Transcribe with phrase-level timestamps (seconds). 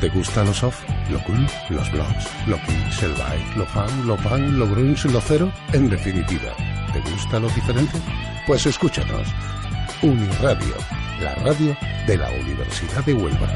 [0.00, 4.16] ¿Te gusta lo soft, lo cool, los blogs, lo kicks, el bike, lo fan, lo
[4.16, 5.50] punk, lo grunge, lo cero?
[5.72, 6.52] En definitiva,
[6.92, 7.98] ¿te gusta lo diferente?
[8.46, 9.26] Pues escúchanos.
[10.02, 10.74] Uniradio,
[11.22, 11.74] la radio
[12.06, 13.48] de la Universidad de Huelva.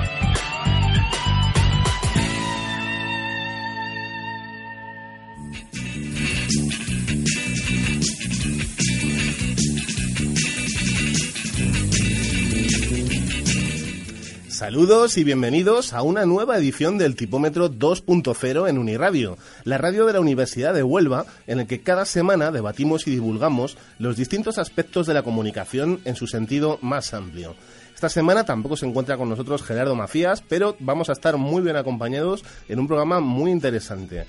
[14.71, 20.12] Saludos y bienvenidos a una nueva edición del Tipómetro 2.0 en Uniradio, la radio de
[20.12, 25.09] la Universidad de Huelva, en el que cada semana debatimos y divulgamos los distintos aspectos
[25.09, 27.56] de la comunicación en su sentido más amplio.
[27.92, 31.75] Esta semana tampoco se encuentra con nosotros Gerardo Macías, pero vamos a estar muy bien
[31.75, 34.28] acompañados en un programa muy interesante.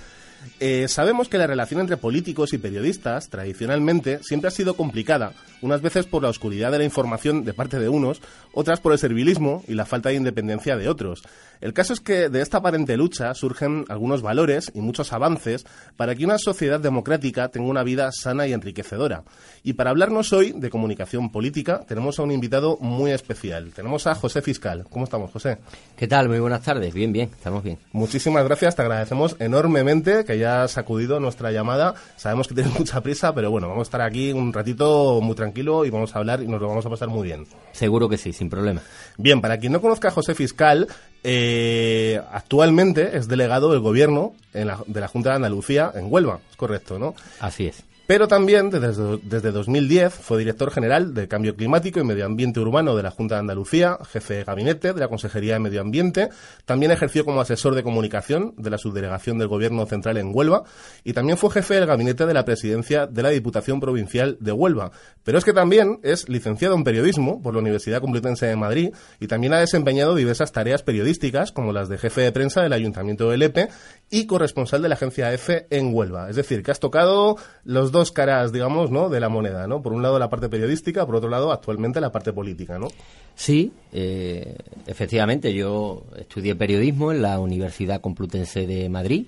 [0.60, 5.82] Eh, sabemos que la relación entre políticos y periodistas, tradicionalmente, siempre ha sido complicada, unas
[5.82, 8.22] veces por la oscuridad de la información de parte de unos,
[8.54, 11.24] otras por el servilismo y la falta de independencia de otros.
[11.62, 16.16] El caso es que de esta aparente lucha surgen algunos valores y muchos avances para
[16.16, 19.24] que una sociedad democrática tenga una vida sana y enriquecedora.
[19.64, 23.72] Y para hablarnos hoy de comunicación política, tenemos a un invitado muy especial.
[23.76, 24.86] Tenemos a José Fiscal.
[24.90, 25.60] ¿Cómo estamos, José?
[25.96, 26.30] ¿Qué tal?
[26.30, 26.94] Muy buenas tardes.
[26.94, 27.78] Bien, bien, estamos bien.
[27.92, 31.96] Muchísimas gracias, te agradecemos enormemente que hayas acudido a nuestra llamada.
[32.16, 35.86] Sabemos que tienes mucha prisa, pero bueno, vamos a estar aquí un ratito muy tranquilo
[35.86, 37.46] y vamos a hablar y nos lo vamos a pasar muy bien.
[37.72, 38.82] Seguro que sí, sin problema.
[39.18, 40.88] Bien, para quien no conozca a José Fiscal,
[41.24, 44.66] eh, actualmente es delegado del gobierno de
[45.00, 47.16] la Junta de Andalucía en Huelva, es correcto, ¿no?
[47.40, 47.84] Así es.
[48.08, 52.96] Pero también desde, desde 2010 fue director general de Cambio Climático y Medio Ambiente Urbano
[52.96, 56.30] de la Junta de Andalucía, jefe de gabinete de la Consejería de Medio Ambiente.
[56.66, 60.64] También ejerció como asesor de comunicación de la subdelegación del Gobierno Central en Huelva
[61.04, 64.92] y también fue jefe del gabinete de la presidencia de la Diputación Provincial de Huelva.
[65.24, 69.28] Pero es que también es licenciado en periodismo por la Universidad Complutense de Madrid y
[69.28, 73.38] también ha desempeñado diversas tareas periodísticas como las de jefe de prensa del Ayuntamiento de
[73.38, 73.70] Lepe
[74.10, 76.30] y corresponsal de la agencia EFE en Huelva.
[76.30, 79.10] Es decir, que has tocado los dos caras, digamos, ¿no?
[79.10, 79.84] de la moneda, ¿no?
[79.84, 82.88] Por un lado la parte periodística, por otro lado actualmente la parte política, ¿no?
[83.36, 84.56] Sí, eh,
[84.88, 89.26] efectivamente, yo estudié periodismo en la Universidad Complutense de Madrid,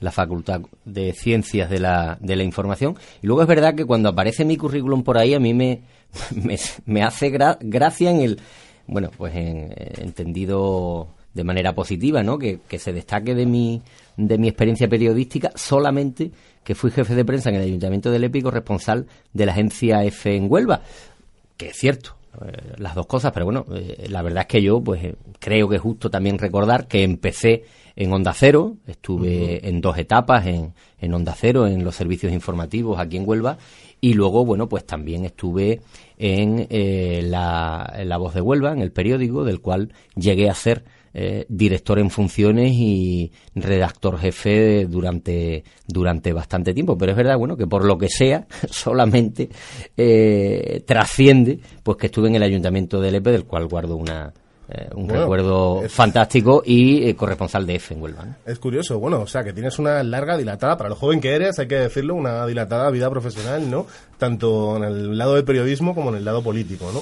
[0.00, 4.08] la Facultad de Ciencias de la, de la Información, y luego es verdad que cuando
[4.08, 5.82] aparece mi currículum por ahí a mí me,
[6.86, 8.40] me, hace gracia en el,
[8.86, 12.38] bueno, pues en, entendido de manera positiva, ¿no?
[12.38, 13.82] Que, que se destaque de mi,
[14.16, 16.30] de mi experiencia periodística solamente
[16.68, 20.36] que fui jefe de prensa en el Ayuntamiento del Épico, responsable de la agencia F
[20.36, 20.82] en Huelva,
[21.56, 24.80] que es cierto, eh, las dos cosas, pero bueno, eh, la verdad es que yo
[24.82, 27.64] pues eh, creo que es justo también recordar que empecé
[27.96, 32.98] en Onda Cero, estuve en dos etapas en, en Onda Cero, en los servicios informativos
[32.98, 33.56] aquí en Huelva,
[34.00, 35.80] y luego, bueno, pues también estuve
[36.18, 36.68] en,
[37.30, 40.84] la, en La Voz de Huelva, en el periódico, del cual llegué a ser
[41.20, 46.96] eh, director en funciones y redactor jefe durante, durante bastante tiempo.
[46.96, 49.48] Pero es verdad, bueno, que por lo que sea, solamente
[49.96, 54.32] eh, trasciende pues que estuve en el ayuntamiento de Lepe, del cual guardo una,
[54.68, 58.36] eh, un recuerdo fantástico y corresponsal de EFE en Huelva.
[58.46, 61.58] Es curioso, bueno, o sea, que tienes una larga, dilatada, para lo joven que eres,
[61.58, 63.86] hay que decirlo, una dilatada vida profesional, ¿no?
[64.18, 67.00] Tanto en el lado del periodismo como en el lado político, ¿no?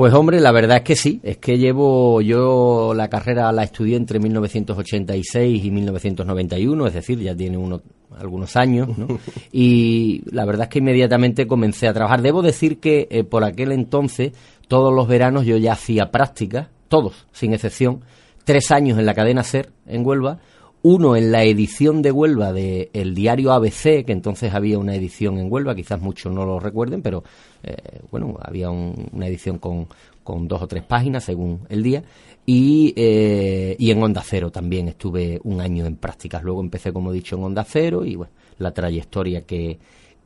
[0.00, 3.98] Pues hombre, la verdad es que sí, es que llevo yo la carrera la estudié
[3.98, 7.82] entre 1986 y 1991, es decir, ya tiene uno,
[8.16, 9.06] algunos años, ¿no?
[9.52, 12.22] y la verdad es que inmediatamente comencé a trabajar.
[12.22, 14.32] Debo decir que eh, por aquel entonces,
[14.68, 18.00] todos los veranos yo ya hacía prácticas, todos, sin excepción,
[18.44, 20.38] tres años en la cadena SER en Huelva,
[20.82, 25.38] uno en la edición de Huelva del el diario ABC, que entonces había una edición
[25.38, 27.22] en Huelva, quizás muchos no lo recuerden, pero
[27.62, 29.88] eh, bueno, había una edición con,
[30.24, 32.02] con, dos o tres páginas según el día,
[32.46, 36.42] y, eh, y en Onda Cero también estuve un año en prácticas.
[36.42, 39.78] Luego empecé, como he dicho, en Onda Cero y bueno, la trayectoria que,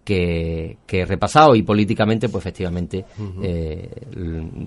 [0.05, 3.05] que, he repasado y políticamente, pues efectivamente,
[3.43, 3.89] eh,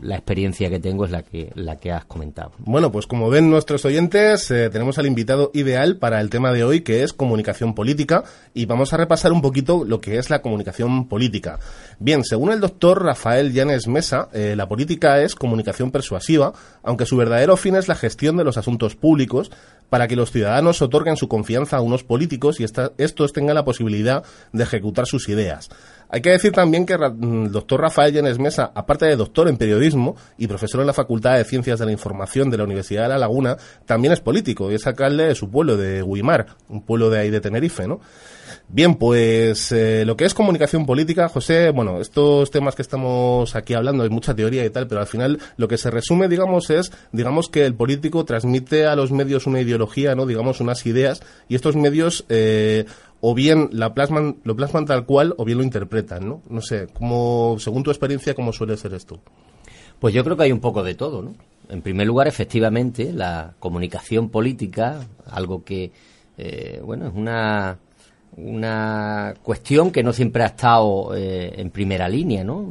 [0.01, 2.51] la experiencia que tengo es la que, la que has comentado.
[2.59, 6.63] Bueno, pues como ven nuestros oyentes, eh, tenemos al invitado ideal para el tema de
[6.63, 8.23] hoy, que es comunicación política,
[8.53, 11.59] y vamos a repasar un poquito lo que es la comunicación política.
[11.99, 17.15] Bien, según el doctor Rafael Llanes Mesa, eh, la política es comunicación persuasiva, aunque su
[17.15, 19.51] verdadero fin es la gestión de los asuntos públicos,
[19.89, 22.65] para que los ciudadanos otorguen su confianza a unos políticos y
[22.97, 25.69] estos tengan la posibilidad de ejecutar sus ideas.
[26.09, 29.57] Hay que decir también que mm, el doctor Rafael Llenes Mesa, aparte de doctor en
[29.57, 33.09] periodismo y profesor en la Facultad de Ciencias de la Información de la Universidad de
[33.09, 37.09] La Laguna, también es político y es alcalde de su pueblo, de Guimar, un pueblo
[37.09, 37.99] de ahí de Tenerife, ¿no?
[38.69, 43.73] Bien, pues eh, lo que es comunicación política, José, bueno, estos temas que estamos aquí
[43.73, 46.91] hablando, hay mucha teoría y tal, pero al final lo que se resume, digamos, es,
[47.13, 50.25] digamos, que el político transmite a los medios una ideología, ¿no?
[50.25, 52.83] Digamos, unas ideas, y estos medios eh,
[53.21, 56.41] o bien la plasman, lo plasman tal cual o bien lo interpretan, ¿no?
[56.49, 59.21] No sé, como, según tu experiencia, ¿cómo suele ser esto?
[59.97, 61.35] Pues yo creo que hay un poco de todo, ¿no?
[61.69, 65.93] En primer lugar, efectivamente, la comunicación política, algo que,
[66.37, 67.79] eh, bueno, es una
[68.37, 72.67] una cuestión que no siempre ha estado eh, en primera línea, ¿no?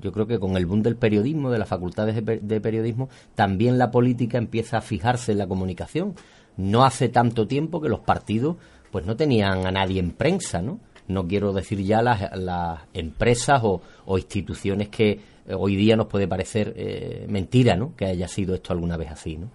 [0.00, 3.90] Yo creo que con el boom del periodismo, de las facultades de, periodismo, también la
[3.90, 6.14] política empieza a fijarse en la comunicación.
[6.56, 8.56] No hace tanto tiempo que los partidos
[8.90, 10.80] pues no tenían a nadie en prensa, ¿no?
[11.06, 13.82] No quiero decir ya las, empresas o,
[14.18, 15.20] instituciones que
[15.50, 17.94] hoy día nos puede parecer eh, mentira, ¿no?
[17.94, 19.50] Que haya sido esto alguna vez así, ¿no?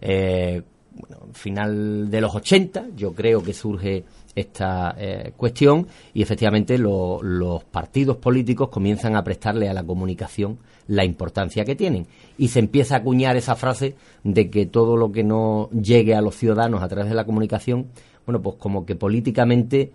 [0.00, 0.62] Eh,
[0.94, 4.04] bueno, final de los 80, yo creo que surge
[4.34, 11.04] esta eh, cuestión y efectivamente los partidos políticos comienzan a prestarle a la comunicación la
[11.04, 12.06] importancia que tienen
[12.38, 13.94] y se empieza a acuñar esa frase
[14.24, 17.88] de que todo lo que no llegue a los ciudadanos a través de la comunicación,
[18.24, 19.92] bueno, pues como que políticamente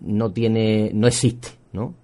[0.00, 1.94] no tiene, no existe, ¿no?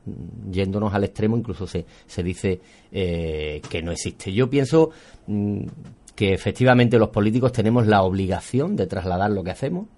[0.51, 2.61] Yéndonos al extremo, incluso se, se dice
[2.91, 4.33] eh, que no existe.
[4.33, 4.91] Yo pienso
[5.27, 5.65] mm,
[6.23, 9.89] que efectivamente los políticos tenemos la obligación de trasladar lo que hacemos.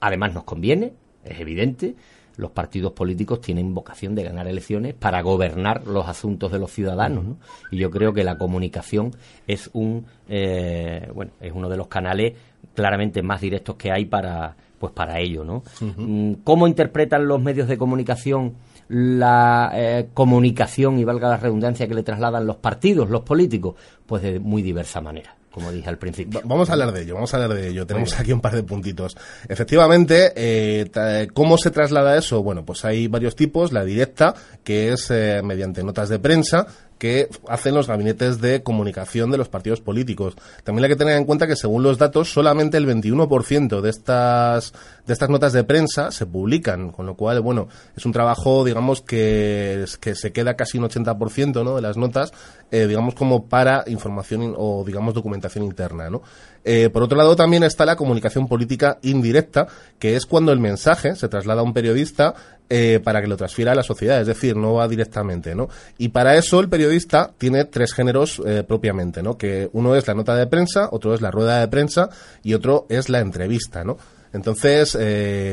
[0.00, 1.96] Además nos conviene, es evidente.
[2.38, 7.24] Los partidos políticos tienen vocación de ganar elecciones para gobernar los asuntos de los ciudadanos,
[7.24, 7.36] ¿no?
[7.70, 9.14] Y yo creo que la comunicación
[9.46, 12.32] es un, eh, bueno, es uno de los canales
[12.74, 15.62] claramente más directos que hay para, pues para ello, ¿no?
[15.82, 18.54] Mm, ¿Cómo interpretan los medios de comunicación
[18.88, 23.74] la eh, comunicación y valga la redundancia que le trasladan los partidos, los políticos?
[24.06, 26.40] Pues de muy diversa manera como dije al principio.
[26.44, 27.86] Vamos a hablar de ello, vamos a hablar de ello.
[27.86, 29.16] Tenemos aquí un par de puntitos.
[29.48, 32.42] Efectivamente, eh, ¿cómo se traslada eso?
[32.42, 33.72] Bueno, pues hay varios tipos.
[33.72, 36.66] La directa, que es eh, mediante notas de prensa,
[37.00, 40.36] que hacen los gabinetes de comunicación de los partidos políticos.
[40.64, 44.74] También hay que tener en cuenta que según los datos solamente el 21% de estas
[45.06, 49.00] de estas notas de prensa se publican, con lo cual, bueno, es un trabajo, digamos,
[49.00, 51.74] que, que se queda casi un 80% ¿no?
[51.74, 52.32] de las notas,
[52.70, 56.22] eh, digamos, como para información o, digamos, documentación interna, ¿no?
[56.64, 59.66] Eh, por otro lado, también está la comunicación política indirecta,
[59.98, 62.34] que es cuando el mensaje se traslada a un periodista
[62.72, 65.68] eh, para que lo transfiera a la sociedad, es decir, no va directamente, ¿no?
[65.98, 69.36] Y para eso el periodista tiene tres géneros eh, propiamente, ¿no?
[69.36, 72.08] Que uno es la nota de prensa, otro es la rueda de prensa
[72.42, 73.98] y otro es la entrevista, ¿no?
[74.32, 74.96] Entonces,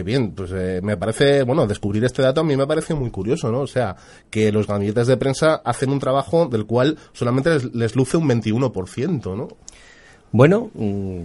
[0.05, 0.51] bien, pues
[0.83, 3.61] me parece, bueno, descubrir este dato a mí me parece muy curioso, ¿no?
[3.61, 3.95] O sea,
[4.29, 8.29] que los gabinetes de prensa hacen un trabajo del cual solamente les, les luce un
[8.29, 9.47] 21%, ¿no?
[10.31, 11.21] Bueno, mm,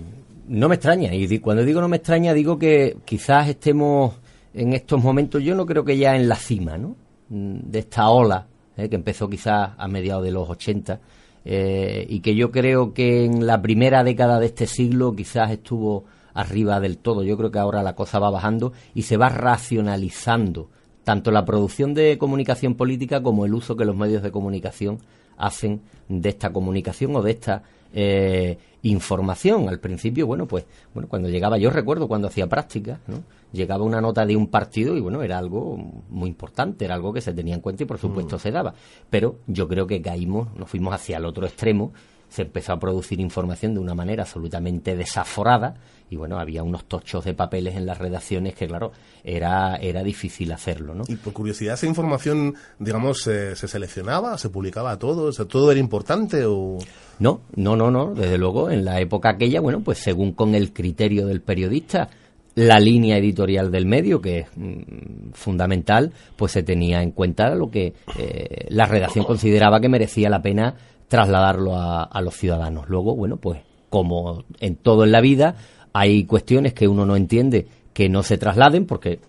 [0.49, 1.15] no me extraña.
[1.15, 4.15] Y cuando digo no me extraña, digo que quizás estemos
[4.55, 6.97] en estos momentos, yo no creo que ya en la cima, ¿no?
[7.29, 8.47] Mm, de esta ola,
[8.77, 11.01] eh, que empezó quizás a mediados de los 80,
[11.45, 16.05] eh, y que yo creo que en la primera década de este siglo quizás estuvo
[16.35, 17.25] arriba del todo.
[17.25, 20.69] Yo creo que ahora la cosa va bajando y se va racionalizando
[21.05, 24.99] tanto la producción de comunicación política como el uso que los medios de comunicación
[25.37, 27.63] hacen de esta comunicación o de esta
[27.93, 29.69] eh, información.
[29.69, 30.65] Al principio, bueno, pues,
[30.95, 33.23] bueno, cuando llegaba, yo recuerdo cuando hacía práctica, ¿no?
[33.53, 35.77] Llegaba una nota de un partido y bueno, era algo
[36.09, 38.39] muy importante, era algo que se tenía en cuenta y por supuesto mm.
[38.39, 38.75] se daba.
[39.11, 41.93] Pero yo creo que caímos, nos fuimos hacia el otro extremo,
[42.29, 45.75] se empezó a producir información de una manera absolutamente desaforada
[46.09, 48.93] y bueno, había unos tochos de papeles en las redacciones que claro,
[49.23, 51.05] era, era difícil hacerlo, ¿no?
[51.09, 56.79] Y por curiosidad, esa información, digamos, se seleccionaba, se publicaba todo, todo era importante o...
[57.19, 58.15] No, no, no, no.
[58.15, 62.09] Desde luego, en la época aquella, bueno, pues según con el criterio del periodista,
[62.55, 67.71] la línea editorial del medio, que es mm, fundamental, pues se tenía en cuenta lo
[67.71, 70.75] que eh, la redacción consideraba que merecía la pena
[71.09, 72.89] trasladarlo a, a, los ciudadanos.
[72.89, 75.57] Luego, bueno, pues como en todo en la vida,
[75.93, 79.21] hay cuestiones que uno no entiende que no se trasladen, porque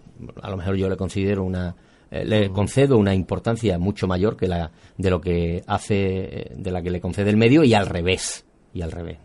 [0.42, 1.76] a lo mejor yo le considero una
[2.14, 6.82] eh, le concedo una importancia mucho mayor que la de lo que hace de la
[6.84, 9.18] que le concede el medio y al revés y al revés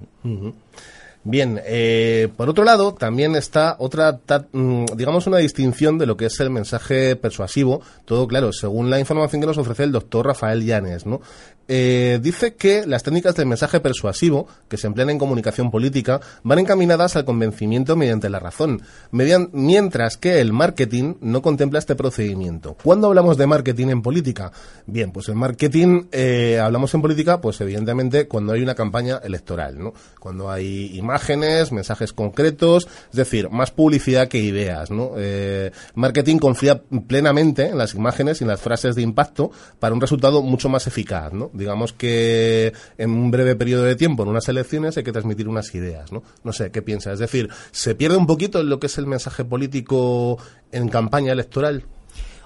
[1.25, 4.21] Bien, eh, por otro lado, también está otra,
[4.53, 7.83] mm, digamos, una distinción de lo que es el mensaje persuasivo.
[8.05, 11.21] Todo claro, según la información que nos ofrece el doctor Rafael Llanes, ¿no?
[11.69, 16.59] Eh, dice que las técnicas del mensaje persuasivo que se emplean en comunicación política van
[16.61, 22.77] encaminadas al convencimiento mediante la razón, mientras que el marketing no contempla este procedimiento.
[22.83, 24.51] ¿Cuándo hablamos de marketing en política?
[24.87, 29.79] Bien, pues el marketing eh, hablamos en política, pues evidentemente cuando hay una campaña electoral,
[29.79, 29.93] ¿no?
[30.19, 35.13] Cuando hay imágenes, mensajes concretos, es decir, más publicidad que ideas, ¿no?
[35.17, 40.01] Eh, marketing confía plenamente en las imágenes y en las frases de impacto para un
[40.01, 41.51] resultado mucho más eficaz, ¿no?
[41.59, 45.75] Digamos que en un breve periodo de tiempo, en unas elecciones, hay que transmitir unas
[45.75, 46.23] ideas, ¿no?
[46.45, 47.15] No sé, ¿qué piensas?
[47.15, 50.39] Es decir, ¿se pierde un poquito en lo que es el mensaje político
[50.73, 51.85] en campaña electoral?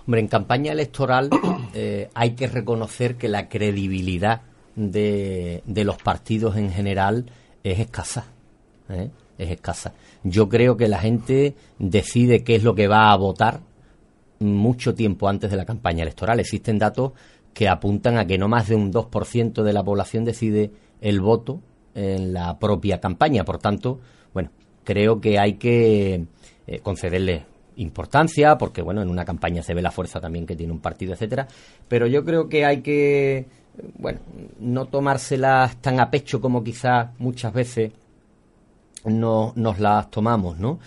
[0.06, 1.30] Hombre, en campaña electoral
[1.74, 4.42] eh, hay que reconocer que la credibilidad
[4.74, 7.26] de, los partidos en general
[7.62, 8.26] es escasa.
[8.88, 9.10] ¿eh?
[9.38, 9.92] Es escasa.
[10.24, 13.60] Yo creo que la gente decide qué es lo que va a votar
[14.38, 16.40] mucho tiempo antes de la campaña electoral.
[16.40, 17.12] Existen datos
[17.54, 21.60] que apuntan a que no más de un 2% de la población decide el voto
[21.94, 23.44] en la propia campaña.
[23.44, 24.00] Por tanto,
[24.32, 24.50] bueno,
[24.84, 26.24] creo que hay que
[26.66, 27.44] eh, concederle
[27.76, 31.14] importancia, porque bueno, en una campaña se ve la fuerza también que tiene un partido,
[31.14, 31.48] etcétera,
[31.88, 33.46] pero yo creo que hay que
[33.98, 34.20] bueno,
[34.60, 37.92] no tomárselas tan a pecho como quizás muchas veces
[39.04, 40.78] no, nos las tomamos, ¿no?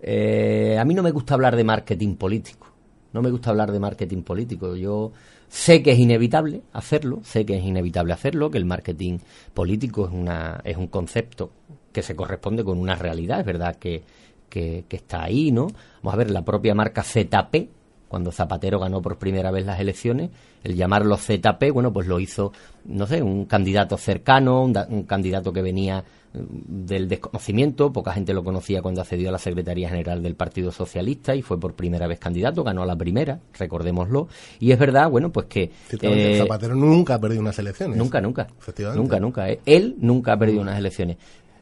[0.00, 2.66] Eh, a mí no me gusta hablar de marketing político,
[3.12, 4.76] no me gusta hablar de marketing político.
[4.76, 5.12] Yo
[5.54, 9.18] Sé que es inevitable hacerlo, sé que es inevitable hacerlo, que el marketing
[9.54, 11.52] político es, una, es un concepto
[11.92, 14.02] que se corresponde con una realidad, es verdad que,
[14.48, 15.68] que, está ahí, ¿no?
[16.02, 17.68] Vamos a ver, la propia marca ZP,
[18.14, 20.30] cuando Zapatero ganó por primera vez las elecciones,
[20.62, 22.52] el llamarlo ZP, bueno, pues lo hizo,
[22.84, 28.82] no sé, un candidato cercano, un candidato que venía del desconocimiento, poca gente lo conocía
[28.82, 32.62] cuando accedió a la Secretaría General del Partido Socialista y fue por primera vez candidato,
[32.62, 34.28] ganó la primera, recordémoslo,
[34.60, 35.72] y es verdad, bueno, pues que...
[36.00, 37.96] Eh, Zapatero nunca ha perdido unas elecciones.
[37.96, 38.46] Nunca, nunca.
[38.94, 39.50] Nunca, nunca.
[39.50, 39.58] Eh.
[39.66, 41.16] Él nunca ha perdido unas elecciones.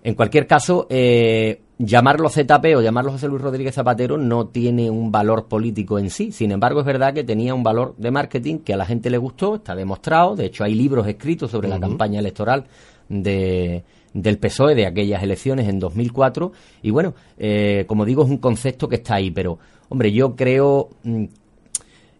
[0.05, 5.13] En cualquier caso, eh, llamarlo ZP o llamarlo José Luis Rodríguez Zapatero no tiene un
[5.13, 6.33] valor político en sí.
[6.33, 9.19] Sin embargo, es verdad que tenía un valor de marketing que a la gente le
[9.19, 10.35] gustó, está demostrado.
[10.35, 12.65] De hecho, hay libros escritos sobre la campaña electoral
[13.09, 16.53] de del PSOE de aquellas elecciones en 2004.
[16.83, 20.91] Y bueno, eh, como digo, es un concepto que está ahí, pero hombre, yo creo,
[21.03, 21.25] mm,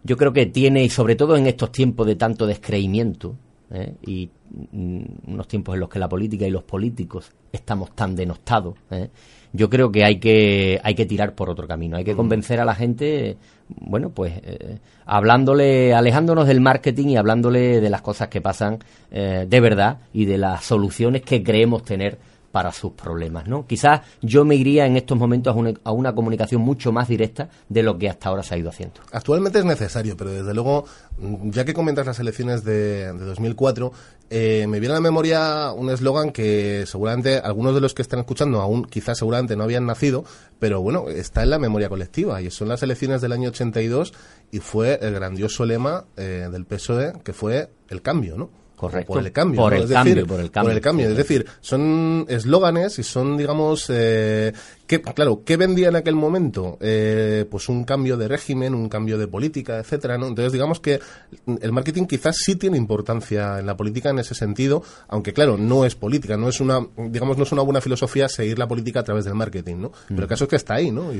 [0.03, 3.35] yo creo que tiene, y sobre todo en estos tiempos de tanto descreimiento,
[3.73, 3.95] ¿eh?
[4.05, 4.29] y
[4.71, 9.09] mm, unos tiempos en los que la política y los políticos estamos tan denostados, ¿eh?
[9.51, 12.17] yo creo que hay que hay que tirar por otro camino, hay que mm.
[12.17, 13.37] convencer a la gente,
[13.67, 18.79] bueno, pues eh, hablándole, alejándonos del marketing y hablándole de las cosas que pasan
[19.11, 22.17] eh, de verdad y de las soluciones que creemos tener
[22.53, 23.65] para sus problemas, ¿no?
[23.65, 27.97] Quizás yo me iría en estos momentos a una, comunicación mucho más directa de lo
[27.97, 29.01] que hasta ahora se ha ido haciendo.
[29.11, 30.85] Actualmente es necesario, pero desde luego,
[31.45, 33.91] ya que comentas las elecciones de, 2004,
[34.29, 38.19] eh, me viene a la memoria un eslogan que seguramente algunos de los que están
[38.19, 40.23] escuchando aún quizás seguramente no habían nacido,
[40.59, 44.13] pero bueno, está en la memoria colectiva y son las elecciones del año 82
[44.51, 48.62] y fue el grandioso lema eh, del PSOE que fue el cambio, ¿no?
[48.89, 49.13] Correcto.
[49.13, 49.61] Por el cambio.
[49.61, 50.69] Por, el, cambio por el cambio.
[50.69, 51.09] Por el cambio.
[51.09, 54.51] Es decir, son eslóganes y son, digamos, eh,
[54.85, 56.77] que, claro, ¿qué vendía en aquel momento?
[56.81, 60.27] Eh, pues un cambio de régimen, un cambio de política, etcétera, ¿no?
[60.27, 60.99] Entonces, digamos que
[61.61, 65.85] el marketing quizás sí tiene importancia en la política en ese sentido, aunque claro, no
[65.85, 69.03] es política, no es una, digamos, no es una buena filosofía seguir la política a
[69.03, 69.91] través del marketing, ¿no?
[70.09, 70.29] Pero el mm.
[70.29, 71.11] caso es que está ahí, ¿no?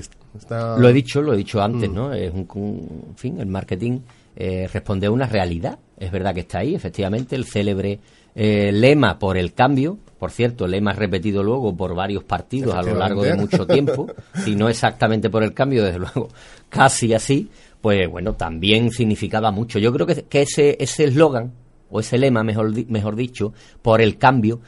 [0.77, 1.93] Lo he dicho, lo he dicho antes, mm.
[1.93, 2.13] ¿no?
[2.13, 4.00] Es un, un, fin, el marketing
[4.36, 5.80] eh, responde a una realidad.
[5.98, 8.00] Es verdad que está ahí, efectivamente, el célebre
[8.36, 12.96] eh, lema por el cambio, por cierto, lema repetido luego por varios partidos a lo
[12.96, 14.08] largo de mucho tiempo,
[14.46, 16.30] y no exactamente por el cambio, desde luego,
[16.70, 17.50] casi así,
[17.80, 19.78] pues bueno, también significaba mucho.
[19.80, 21.54] Yo creo que, que ese eslogan,
[21.90, 24.62] o ese lema, mejor, mejor dicho, por el cambio,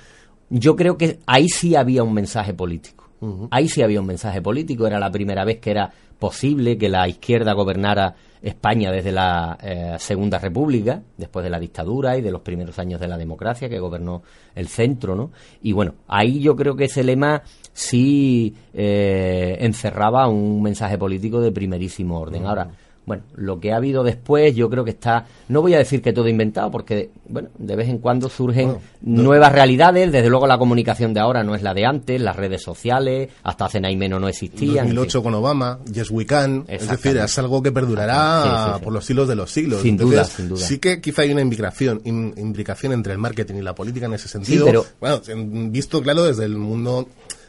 [0.49, 3.05] yo creo que ahí sí había un mensaje político.
[3.49, 7.07] Ahí sí había un mensaje político, era la primera vez que era posible que la
[7.07, 12.41] izquierda gobernara España desde la eh, Segunda República, después de la dictadura y de los
[12.41, 14.21] primeros años de la democracia que gobernó
[14.53, 15.31] el centro, ¿no?
[15.63, 17.41] Y bueno, ahí yo creo que ese lema
[17.73, 22.45] sí eh, encerraba un mensaje político de primerísimo orden.
[22.45, 22.69] Ahora,
[23.05, 26.13] bueno, lo que ha habido después yo creo que está, no voy a decir que
[26.13, 31.13] todo inventado, porque, bueno, de vez en cuando surgen nuevas realidades, desde luego la comunicación
[31.13, 34.19] de ahora no es la de antes, las redes sociales, hasta hace nada y menos
[34.19, 34.87] no existían.
[34.87, 39.27] 2008 con Obama, Yes We Can, es decir, es algo que perdurará por los siglos
[39.27, 39.81] de los siglos.
[39.81, 40.65] Sin duda, sin duda.
[40.65, 44.27] Sí que quizá hay una imbricación, imbricación entre el marketing y la política en ese
[44.27, 44.65] sentido.
[44.65, 44.85] pero...
[44.99, 45.21] Bueno,
[45.69, 47.07] visto claro desde el mundo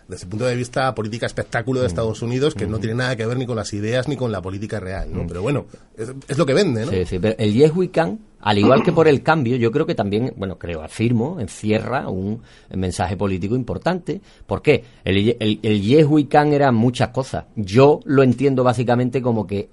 [0.08, 3.26] desde el punto de vista política espectáculo de Estados Unidos, que no tiene nada que
[3.26, 5.26] ver ni con las ideas ni con la política real, ¿no?
[5.26, 6.92] Pero bueno, es, lo que vende, ¿no?
[6.92, 9.86] Sí, sí, pero el Yes We Can, al igual que por el cambio, yo creo
[9.86, 12.42] que también, bueno, creo, afirmo, encierra un
[12.74, 14.20] mensaje político importante.
[14.46, 14.84] ¿Por qué?
[15.04, 17.46] El, el, el Yes We Can era muchas cosas.
[17.56, 19.68] Yo lo entiendo básicamente como que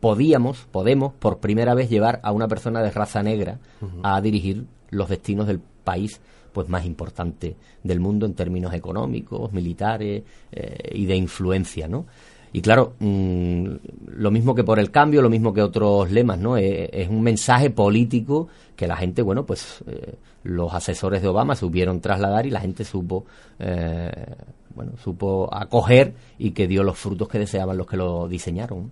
[0.00, 3.58] podíamos, podemos, por primera vez llevar a una persona de raza negra
[4.02, 6.20] a dirigir los destinos del país
[6.52, 12.06] pues más importante del mundo en términos económicos, militares eh, y de influencia, ¿no?
[12.52, 13.64] Y claro, mm,
[14.06, 16.56] lo mismo que por el cambio, lo mismo que otros lemas, ¿no?
[16.56, 21.54] Eh, es un mensaje político que la gente, bueno, pues eh, los asesores de Obama
[21.54, 23.24] supieron trasladar y la gente supo,
[24.74, 28.90] bueno, supo acoger y que dio los frutos que deseaban los que lo diseñaron.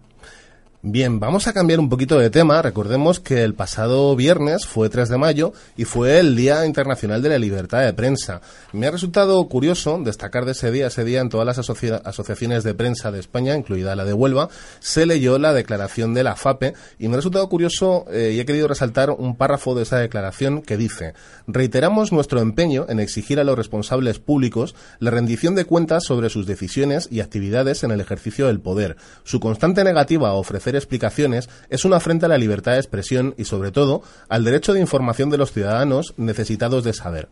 [0.80, 2.62] Bien, vamos a cambiar un poquito de tema.
[2.62, 7.30] Recordemos que el pasado viernes fue 3 de mayo y fue el Día Internacional de
[7.30, 8.42] la Libertad de Prensa.
[8.72, 12.74] Me ha resultado curioso destacar de ese día, ese día en todas las asociaciones de
[12.74, 17.08] prensa de España, incluida la de Huelva, se leyó la declaración de la FAPE y
[17.08, 20.76] me ha resultado curioso eh, y he querido resaltar un párrafo de esa declaración que
[20.76, 21.14] dice
[21.48, 26.46] Reiteramos nuestro empeño en exigir a los responsables públicos la rendición de cuentas sobre sus
[26.46, 28.96] decisiones y actividades en el ejercicio del poder.
[29.24, 33.44] Su constante negativa a ofrecer explicaciones es una afrenta a la libertad de expresión y,
[33.44, 37.28] sobre todo, al derecho de información de los ciudadanos necesitados de saber.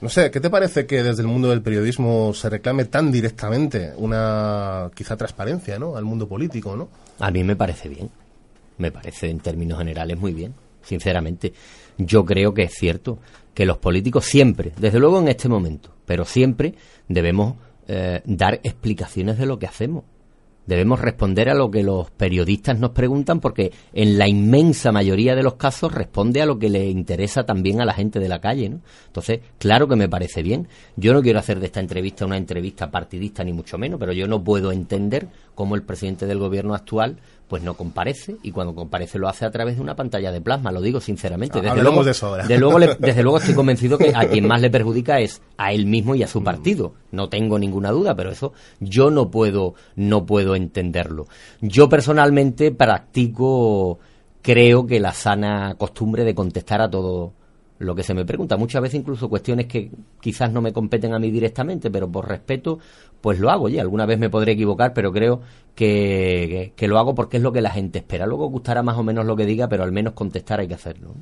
[0.00, 3.92] No sé, ¿qué te parece que desde el mundo del periodismo se reclame tan directamente
[3.96, 6.88] una quizá transparencia, al mundo político, ¿no?
[7.20, 8.10] A mí me parece bien.
[8.78, 11.52] Me parece en términos generales muy bien, sinceramente.
[11.98, 13.20] Yo creo que es cierto
[13.54, 16.74] que los políticos siempre, desde luego en este momento, pero siempre
[17.06, 17.54] debemos
[17.86, 20.04] eh, dar explicaciones de lo que hacemos
[20.66, 25.42] debemos responder a lo que los periodistas nos preguntan porque en la inmensa mayoría de
[25.42, 28.68] los casos responde a lo que le interesa también a la gente de la calle,
[28.68, 28.80] ¿no?
[29.06, 30.68] Entonces, claro que me parece bien.
[30.96, 34.26] Yo no quiero hacer de esta entrevista una entrevista partidista ni mucho menos, pero yo
[34.26, 37.18] no puedo entender cómo el presidente del gobierno actual
[37.52, 40.72] pues no comparece y cuando comparece lo hace a través de una pantalla de plasma,
[40.72, 41.60] lo digo sinceramente.
[41.60, 45.42] Desde luego, de luego desde luego estoy convencido que a quien más le perjudica es
[45.58, 46.44] a él mismo y a su mm.
[46.44, 46.94] partido.
[47.10, 51.26] No tengo ninguna duda, pero eso yo no puedo no puedo entenderlo.
[51.60, 53.98] Yo personalmente practico
[54.40, 57.34] creo que la sana costumbre de contestar a todo
[57.82, 58.56] lo que se me pregunta.
[58.56, 62.78] Muchas veces incluso cuestiones que quizás no me competen a mí directamente, pero por respeto,
[63.20, 63.68] pues lo hago.
[63.68, 65.40] Y alguna vez me podré equivocar, pero creo
[65.74, 68.26] que, que, lo hago porque es lo que la gente espera.
[68.26, 71.14] Luego gustará más o menos lo que diga, pero al menos contestar hay que hacerlo.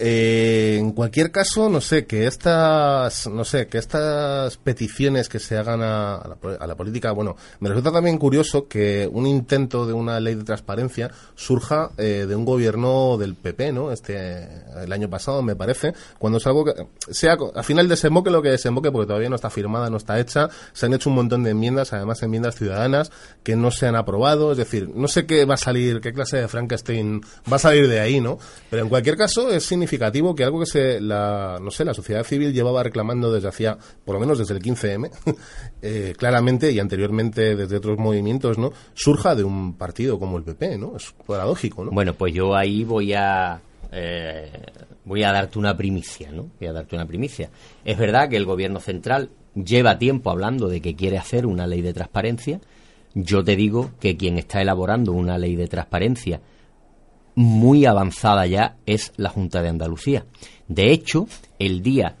[0.00, 5.58] Eh, en cualquier caso, no sé, que estas, no sé, que estas peticiones que se
[5.58, 6.36] hagan a,
[6.66, 11.10] la, política, bueno, me resulta también curioso que un intento de una ley de transparencia
[11.34, 13.90] surja eh, de un gobierno del PP, ¿no?
[13.90, 14.48] Este,
[14.80, 16.74] el año pasado, me parece, cuando es algo que,
[17.10, 20.48] sea, al final desemboque lo que desemboque, porque todavía no está firmada, no está hecha,
[20.74, 23.10] se han hecho un montón de enmiendas, además enmiendas ciudadanas,
[23.42, 26.36] que no se han aprobado, es decir, no sé qué va a salir, qué clase
[26.36, 27.20] de Frankenstein
[27.50, 28.38] va a salir de ahí, ¿no?
[28.70, 32.22] Pero en cualquier caso es significativo que algo que se, la, no sé, la sociedad
[32.22, 35.10] civil llevaba reclamando desde hacía, por lo menos desde el 15M,
[35.82, 38.72] eh, claramente y anteriormente desde otros movimientos, ¿no?
[38.94, 40.96] Surja de un partido como el PP, ¿no?
[40.96, 41.90] Es paradójico, ¿no?
[41.90, 44.52] Bueno, pues yo ahí voy a, eh,
[45.04, 46.50] voy a darte una primicia, ¿no?
[46.58, 47.50] Voy a darte una primicia.
[47.84, 51.80] Es verdad que el gobierno central lleva tiempo hablando de que quiere hacer una ley
[51.80, 52.60] de transparencia.
[53.14, 56.40] Yo te digo que quien está elaborando una ley de transparencia
[57.38, 60.26] muy avanzada ya es la Junta de Andalucía.
[60.66, 61.28] De hecho,
[61.60, 62.16] el día,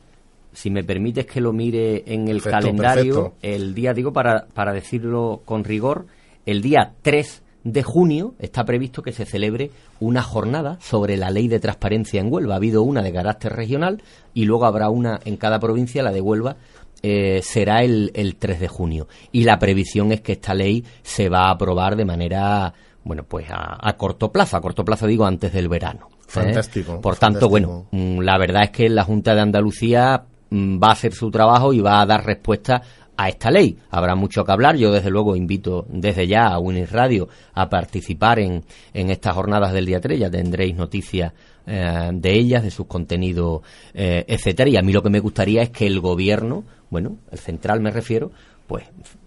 [0.52, 5.42] si me permites que lo mire en el calendario, el día, digo para, para decirlo
[5.44, 6.06] con rigor,
[6.46, 11.48] el día 3 de junio está previsto que se celebre una jornada sobre la ley
[11.48, 12.54] de transparencia en Huelva.
[12.54, 14.00] Ha habido una de carácter regional
[14.34, 16.58] y luego habrá una en cada provincia, la de Huelva,
[17.02, 19.08] eh, será el, el 3 de junio.
[19.32, 22.72] Y la previsión es que esta ley se va a aprobar de manera
[23.08, 26.10] bueno, pues a, corto plazo, a corto plazo digo antes del verano.
[26.10, 26.24] ¿eh?
[26.26, 27.00] Fantástico.
[27.00, 30.92] Por tanto, bueno, mm, la verdad es que la Junta de Andalucía mm, va a
[30.92, 32.82] hacer su trabajo y va a dar respuesta
[33.16, 33.78] a esta ley.
[33.90, 34.76] Habrá mucho que hablar.
[34.76, 39.72] Yo, desde luego, invito desde ya a Winnie Radio a participar en, en estas jornadas
[39.72, 40.20] del día 3.
[40.20, 41.32] Ya tendréis noticias
[41.66, 43.62] eh, de ellas, de sus contenidos,
[43.94, 44.68] eh, etcétera.
[44.68, 47.90] Y a mí lo que me gustaría es que el gobierno, bueno, el central me
[47.90, 48.30] refiero,
[48.66, 48.84] pues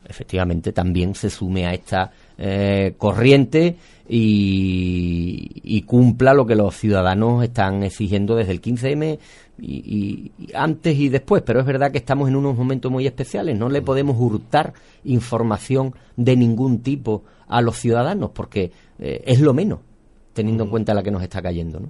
[0.08, 3.76] efectivamente también se sume a esta eh, corriente
[4.08, 9.20] y, cumpla lo que los ciudadanos están exigiendo desde el 15M
[9.60, 11.44] y, antes y después.
[11.46, 13.58] Pero es verdad que estamos en unos momentos muy especiales.
[13.58, 19.54] No le podemos hurtar información de ningún tipo a los ciudadanos porque eh, es lo
[19.54, 19.80] menos,
[20.34, 21.80] teniendo en cuenta la que nos está cayendo.
[21.80, 21.90] ¿no?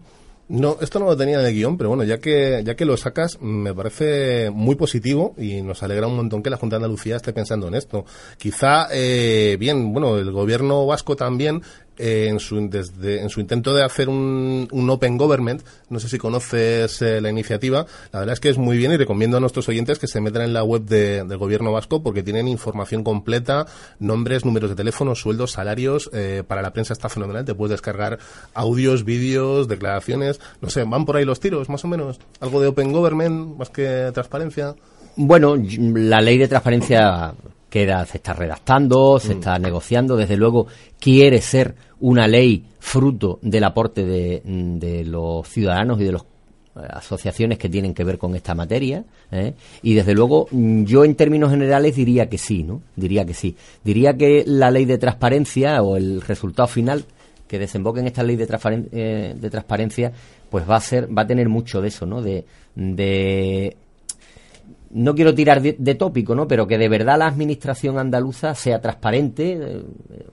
[0.51, 2.97] No, esto no lo tenía en el guion, pero bueno, ya que, ya que lo
[2.97, 7.15] sacas, me parece muy positivo y nos alegra un montón que la Junta de Andalucía
[7.15, 8.03] esté pensando en esto.
[8.37, 11.61] Quizá, eh, bien, bueno, el gobierno vasco también
[12.03, 16.09] eh, en, su, desde, en su intento de hacer un, un Open Government, no sé
[16.09, 19.39] si conoces eh, la iniciativa, la verdad es que es muy bien y recomiendo a
[19.39, 23.03] nuestros oyentes que se metan en la web de, del gobierno vasco porque tienen información
[23.03, 23.67] completa,
[23.99, 28.17] nombres, números de teléfono, sueldos, salarios, eh, para la prensa está fenomenal, te puedes descargar
[28.55, 32.67] audios, vídeos, declaraciones, no sé, van por ahí los tiros, más o menos, algo de
[32.69, 34.73] Open Government, más que transparencia.
[35.17, 37.35] Bueno, la ley de transparencia
[37.71, 39.37] queda, se está redactando, se mm.
[39.37, 40.67] está negociando, desde luego
[40.99, 46.23] quiere ser una ley fruto del aporte de, de los ciudadanos y de las
[46.73, 49.53] eh, asociaciones que tienen que ver con esta materia ¿eh?
[49.83, 53.57] y desde luego yo en términos generales diría que sí no diría que sí.
[53.83, 57.03] Diría que la ley de transparencia o el resultado final
[57.49, 58.47] que desemboque en esta ley de,
[58.93, 60.13] eh, de transparencia
[60.49, 62.45] pues va a ser va a tener mucho de eso no de
[64.93, 66.47] no quiero tirar de, tópico, ¿no?
[66.47, 69.83] Pero que de verdad la administración andaluza sea transparente, eh,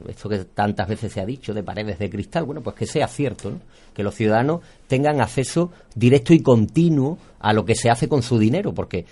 [0.09, 3.07] esto que tantas veces se ha dicho de paredes de cristal, bueno, pues que sea
[3.09, 3.61] cierto, ¿no?
[3.95, 8.39] Que los ciudadanos tengan acceso directo y continuo a lo que se hace con su
[8.39, 9.07] dinero, porque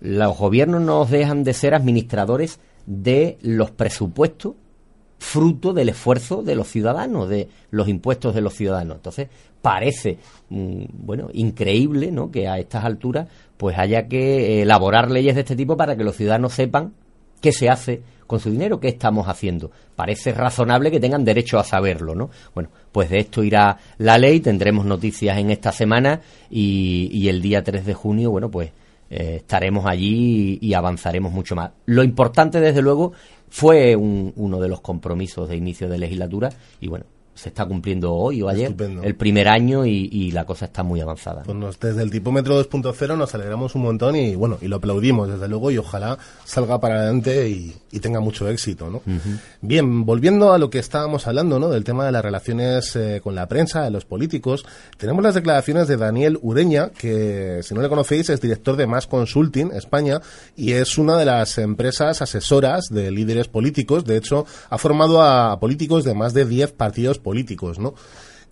[0.00, 4.54] los gobiernos no dejan de ser administradores de los presupuestos
[5.22, 8.96] fruto del esfuerzo de los ciudadanos, de los impuestos de los ciudadanos.
[8.96, 9.28] Entonces,
[9.62, 10.18] parece,
[10.50, 13.28] mm, bueno, increíble, ¿no?, que a estas alturas
[13.62, 16.94] pues haya que eh, elaborar leyes de este tipo para que los ciudadanos sepan
[17.40, 19.70] qué se hace con su dinero, qué estamos haciendo.
[19.94, 22.28] Parece razonable que tengan derecho a saberlo, ¿no?
[22.56, 27.62] Bueno, pues de esto irá la ley, tendremos noticias en esta semana y, el día
[27.62, 28.72] 3 de junio, bueno, pues
[29.08, 31.70] eh, estaremos allí y, avanzaremos mucho más.
[31.86, 33.12] Lo importante, desde luego,
[33.48, 36.48] fue uno de los compromisos de inicio de legislatura
[36.80, 40.82] y bueno, se está cumpliendo hoy o ayer, el primer año y, la cosa está
[40.82, 41.42] muy avanzada.
[41.42, 45.48] Pues desde el tipómetro 2.0 nos alegramos un montón y bueno, y lo aplaudimos desde
[45.48, 49.00] luego y ojalá salga para adelante y, tenga mucho éxito, ¿no?
[49.60, 51.68] Bien, volviendo a lo que estábamos hablando, ¿no?
[51.68, 54.64] Del tema de las relaciones eh, con la prensa, de los políticos,
[54.96, 59.06] tenemos las declaraciones de Daniel Ureña, que si no le conocéis es director de Más
[59.06, 60.20] Consulting España
[60.56, 65.60] y es una de las empresas asesoras de líderes políticos, de hecho ha formado a
[65.60, 67.94] políticos de más de 10 partidos políticos, ¿no?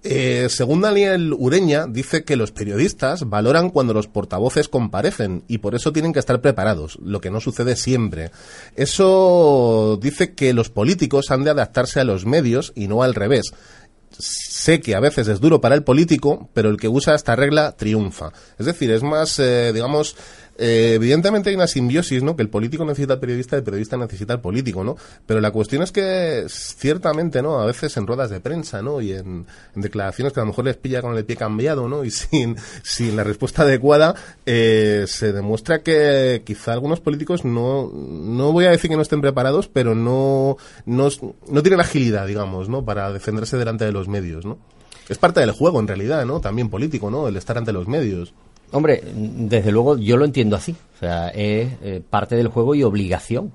[0.02, 5.74] Eh, según Daniel Ureña, dice que los periodistas valoran cuando los portavoces comparecen y por
[5.74, 8.30] eso tienen que estar preparados, lo que no sucede siempre.
[8.76, 13.52] Eso dice que los políticos han de adaptarse a los medios y no al revés.
[14.18, 17.72] Sé que a veces es duro para el político, pero el que usa esta regla
[17.76, 18.32] triunfa.
[18.58, 20.16] Es decir, es más, eh, digamos,
[20.62, 22.36] eh, evidentemente hay una simbiosis, ¿no?
[22.36, 24.94] Que el político necesita al periodista, el periodista necesita al político, ¿no?
[25.24, 27.60] Pero la cuestión es que ciertamente, ¿no?
[27.60, 29.00] A veces en ruedas de prensa, ¿no?
[29.00, 32.04] Y en, declaraciones que a lo mejor les pilla con el pie cambiado, ¿no?
[32.04, 38.52] Y sin, sin la respuesta adecuada, eh, se demuestra que quizá algunos políticos no, no
[38.52, 41.08] voy a decir que no estén preparados, pero no, no,
[41.48, 42.84] no tienen agilidad, digamos, ¿no?
[42.84, 44.58] Para defenderse delante de los medios, ¿no?
[45.08, 46.42] Es parte del juego, en realidad, ¿no?
[46.42, 47.28] También político, ¿no?
[47.28, 48.34] El estar ante los medios.
[48.72, 50.76] Hombre, desde luego yo lo entiendo así.
[50.96, 53.52] O sea, es eh, parte del juego y obligación.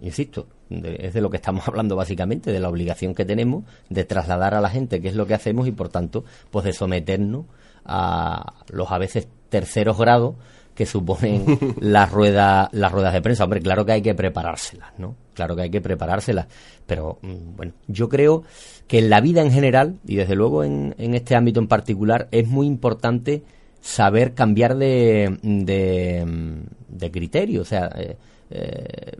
[0.00, 4.54] Insisto, es de lo que estamos hablando básicamente, de la obligación que tenemos de trasladar
[4.54, 7.46] a la gente qué es lo que hacemos y por tanto, pues de someternos
[7.84, 10.36] a los a veces terceros grados
[10.74, 11.44] que suponen
[11.80, 13.44] las ruedas las ruedas de prensa.
[13.44, 15.14] Hombre, claro que hay que preparárselas, ¿no?
[15.34, 16.46] Claro que hay que preparárselas.
[16.86, 18.42] Pero, mm, bueno, yo creo
[18.88, 22.28] que en la vida en general, y desde luego en, en este ámbito en particular,
[22.30, 23.42] es muy importante
[23.84, 27.60] saber cambiar de, de, criterio.
[27.60, 28.16] O sea, eh,
[28.50, 29.12] eh,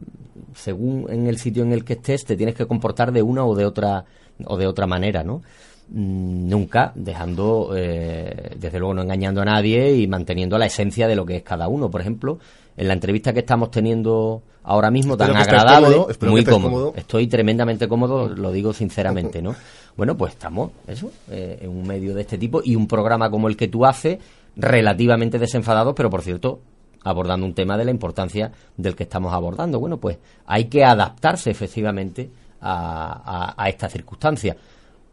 [0.55, 3.55] según en el sitio en el que estés, te tienes que comportar de una o
[3.55, 4.07] de otra,
[4.47, 5.43] o de otra manera, ¿no?
[5.91, 11.15] Mm, nunca dejando, eh, desde luego no engañando a nadie y manteniendo la esencia de
[11.15, 11.91] lo que es cada uno.
[11.91, 12.39] Por ejemplo,
[12.75, 16.95] en la entrevista que estamos teniendo ahora mismo, tan agradable, muy cómodo.
[16.97, 19.55] Estoy tremendamente cómodo, lo digo sinceramente, ¿no?
[19.95, 23.59] Bueno, pues estamos, eso, en un medio de este tipo y un programa como el
[23.59, 24.19] que tú haces
[24.57, 26.61] relativamente desenfadados, pero por cierto,
[27.05, 29.79] abordando un tema de la importancia del que estamos abordando.
[29.79, 34.57] Bueno, pues hay que adaptarse efectivamente a, a, esta circunstancia.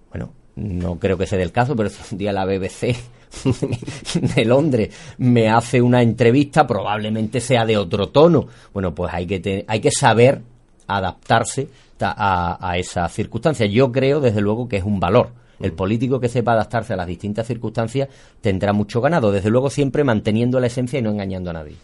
[0.10, 2.96] Bueno, no creo que sea del caso, pero si un día la BBC
[4.36, 8.48] de Londres me hace una entrevista, probablemente sea de otro tono.
[8.74, 10.42] Bueno, pues hay que, hay que saber
[10.88, 11.68] adaptarse
[12.00, 13.66] a, a esa circunstancia.
[13.66, 17.08] Yo creo, desde luego, que es un valor el político que sepa adaptarse a las
[17.08, 18.10] distintas circunstancias
[18.42, 21.76] tendrá mucho ganado, desde luego siempre manteniendo la esencia y no engañando a nadie.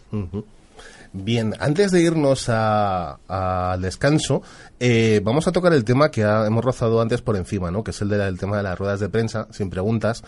[1.12, 4.42] Bien, antes de irnos al descanso,
[4.78, 7.82] eh, vamos a tocar el tema que hemos rozado antes por encima, ¿no?
[7.82, 10.22] que es el, del tema de las ruedas de prensa, sin preguntas.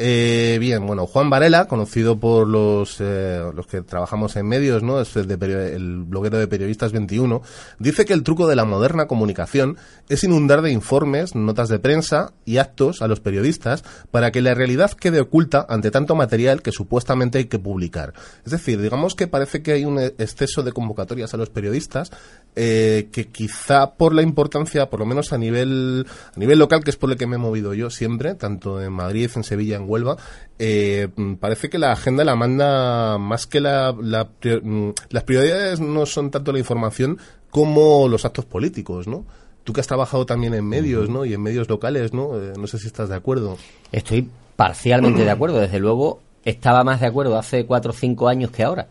[0.00, 5.00] Eh, bien, bueno, Juan Varela, conocido por los, eh, los que trabajamos en medios, ¿no?
[5.00, 7.42] Es el, de el bloguero de Periodistas 21,
[7.80, 9.76] dice que el truco de la moderna comunicación
[10.08, 13.82] es inundar de informes, notas de prensa y actos a los periodistas
[14.12, 18.14] para que la realidad quede oculta ante tanto material que supuestamente hay que publicar.
[18.44, 22.12] Es decir, digamos que parece que hay un exceso de convocatorias a los periodistas
[22.54, 26.90] eh, que quizá por la importancia, por lo menos a nivel, a nivel local, que
[26.90, 29.87] es por el que me he movido yo siempre, tanto en Madrid, en Sevilla, en
[29.88, 30.16] Huelva,
[30.58, 31.08] eh,
[31.40, 36.52] parece que la agenda la manda más que la, mm, las prioridades no son tanto
[36.52, 37.18] la información
[37.50, 39.24] como los actos políticos, ¿no?
[39.64, 41.24] Tú que has trabajado también en medios, ¿no?
[41.24, 42.36] Y en medios locales, ¿no?
[42.40, 43.56] Eh, no sé si estás de acuerdo.
[43.92, 45.58] Estoy parcialmente de acuerdo.
[45.58, 48.88] Desde luego, estaba más de acuerdo hace cuatro o cinco años que ahora.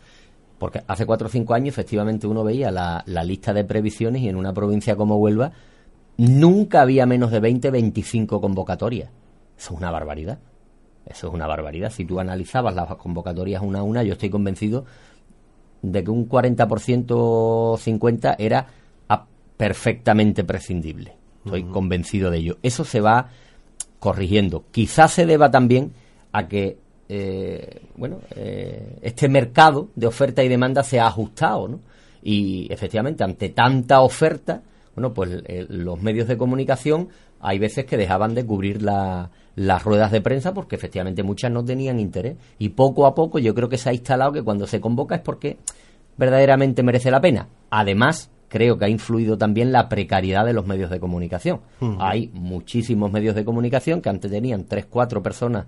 [0.60, 4.30] Porque hace cuatro o cinco años, efectivamente, uno veía la, la lista de previsiones y
[4.30, 5.52] en una provincia como Huelva
[6.18, 9.10] nunca había menos de 20, 25 convocatorias.
[9.58, 10.40] Eso es una barbaridad.
[11.10, 11.92] Eso es una barbaridad.
[11.92, 14.86] Si tú analizabas las convocatorias una a una, yo estoy convencido
[15.82, 18.68] de que un 40% o 50% era
[19.58, 21.16] perfectamente prescindible.
[21.44, 22.58] Estoy convencido de ello.
[22.62, 23.30] Eso se va
[24.00, 24.66] corrigiendo.
[24.72, 25.94] Quizás se deba también
[26.32, 26.78] a que
[27.10, 31.80] eh, bueno, eh, este mercado de oferta y demanda se ha ajustado, ¿no?
[32.22, 34.62] Y efectivamente, ante tanta oferta,
[34.94, 40.12] bueno, pues eh, los medios de comunicación hay veces que dejaban de cubrir las ruedas
[40.12, 42.38] de prensa porque efectivamente muchas no tenían interés.
[42.60, 45.22] Y poco a poco yo creo que se ha instalado que cuando se convoca es
[45.22, 45.58] porque
[46.18, 47.48] verdaderamente merece la pena.
[47.70, 51.62] Además, creo que ha influido también la precariedad de los medios de comunicación.
[52.00, 55.66] Hay muchísimos medios de comunicación que antes tenían tres, cuatro personas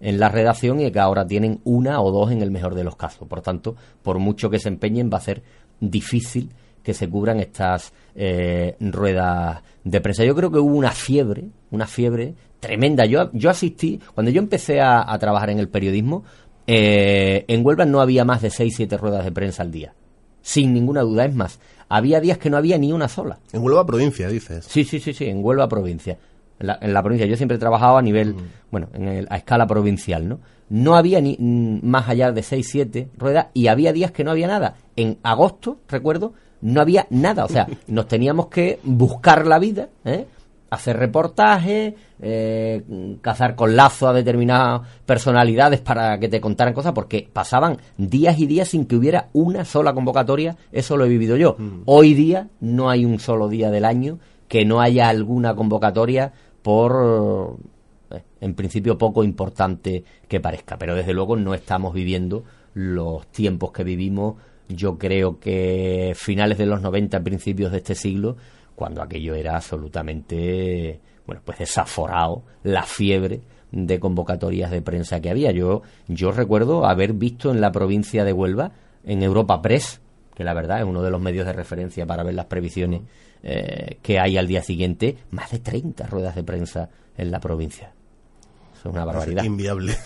[0.00, 2.96] en la redacción y que ahora tienen una o dos en el mejor de los
[2.96, 3.28] casos.
[3.28, 5.42] Por tanto, por mucho que se empeñen, va a ser
[5.78, 6.50] difícil
[6.82, 10.24] que se cubran estas eh, ruedas de prensa.
[10.24, 13.04] Yo creo que hubo una fiebre, una fiebre tremenda.
[13.06, 16.24] Yo, yo asistí, cuando yo empecé a, trabajar en el periodismo,
[16.66, 19.94] eh, en Huelva no había más de seis, siete ruedas de prensa al día.
[20.42, 21.24] Sin ninguna duda.
[21.24, 23.38] Es más, había días que no había ni una sola.
[23.52, 24.64] En Huelva provincia, dices.
[24.68, 26.18] Sí, sí, sí, sí, en Huelva provincia.
[26.58, 27.26] En la, provincia.
[27.26, 28.36] Yo siempre he trabajado a nivel,
[28.70, 30.38] bueno, en a escala provincial, ¿no?
[30.68, 31.36] No había ni
[31.82, 34.76] más allá de seis, siete ruedas y había días que no había nada.
[34.96, 37.44] En agosto, recuerdo, no había nada.
[37.44, 40.26] O sea, nos teníamos que buscar la vida, ¿eh?
[40.70, 42.82] hacer reportajes, eh,
[43.20, 48.46] cazar con lazo a determinadas personalidades para que te contaran cosas, porque pasaban días y
[48.46, 50.56] días sin que hubiera una sola convocatoria.
[50.72, 51.56] Eso lo he vivido yo.
[51.58, 51.82] Mm.
[51.84, 57.58] Hoy día no hay un solo día del año que no haya alguna convocatoria por,
[58.10, 60.78] eh, en principio, poco importante que parezca.
[60.78, 64.36] Pero desde luego no estamos viviendo los tiempos que vivimos
[64.68, 68.36] yo creo que finales de los 90, principios de este siglo,
[68.74, 75.50] cuando aquello era absolutamente, bueno, pues desaforado, la fiebre de convocatorias de prensa que había.
[75.50, 78.72] Yo, yo recuerdo haber visto en la provincia de Huelva,
[79.04, 80.00] en Europa Press,
[80.34, 83.02] que la verdad es uno de los medios de referencia para ver las previsiones
[83.42, 87.92] eh, que hay al día siguiente, más de 30 ruedas de prensa en la provincia
[88.84, 89.44] es una barbaridad.
[89.44, 89.96] Inviable.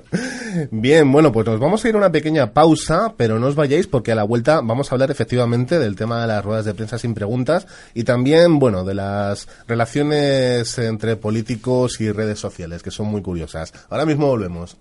[0.70, 3.86] Bien, bueno, pues nos vamos a ir a una pequeña pausa, pero no os vayáis
[3.86, 6.98] porque a la vuelta vamos a hablar efectivamente del tema de las ruedas de prensa
[6.98, 13.06] sin preguntas y también, bueno, de las relaciones entre políticos y redes sociales, que son
[13.06, 13.72] muy curiosas.
[13.90, 14.76] Ahora mismo volvemos.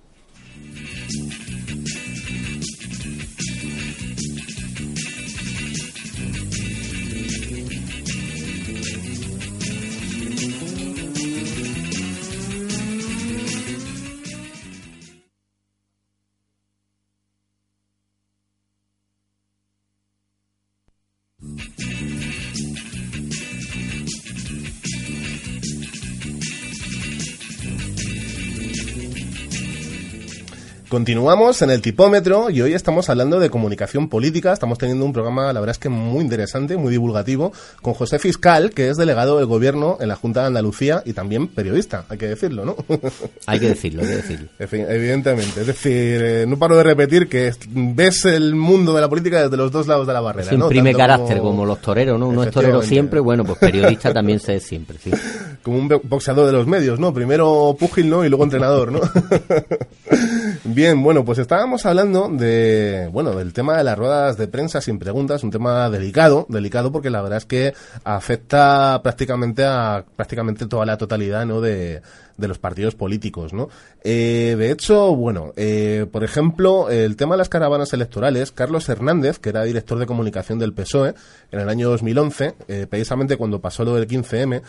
[30.95, 34.53] Continuamos en el tipómetro y hoy estamos hablando de comunicación política.
[34.53, 38.69] Estamos teniendo un programa, la verdad es que muy interesante, muy divulgativo, con José Fiscal,
[38.69, 42.27] que es delegado del gobierno en la Junta de Andalucía y también periodista, hay que
[42.27, 42.77] decirlo, ¿no?
[43.45, 44.47] Hay que decirlo, hay que decirlo.
[44.57, 45.61] Evidentemente.
[45.61, 49.57] Es decir, eh, no paro de repetir que ves el mundo de la política desde
[49.57, 50.47] los dos lados de la barrera.
[50.47, 51.65] Se imprime carácter como...
[51.65, 52.29] los toreros, ¿no?
[52.29, 55.11] Uno es torero siempre, bueno, pues periodista también se es siempre, sí.
[55.61, 57.13] Como un boxeador de los medios, ¿no?
[57.13, 58.23] Primero púgil, ¿no?
[58.23, 59.01] Y luego entrenador, ¿no?
[60.75, 64.99] Bien, bueno, pues estábamos hablando de, bueno, del tema de las ruedas de prensa sin
[64.99, 70.85] preguntas, un tema delicado, delicado porque la verdad es que afecta prácticamente a prácticamente toda
[70.85, 71.61] la totalidad, ¿no?
[71.61, 72.01] De,
[72.37, 73.69] de los partidos políticos, ¿no?
[74.03, 79.39] Eh, de hecho, bueno, eh, por ejemplo, el tema de las caravanas electorales, Carlos Hernández,
[79.39, 81.13] que era director de comunicación del PSOE
[81.51, 84.61] en el año 2011, eh, precisamente cuando pasó lo del 15M,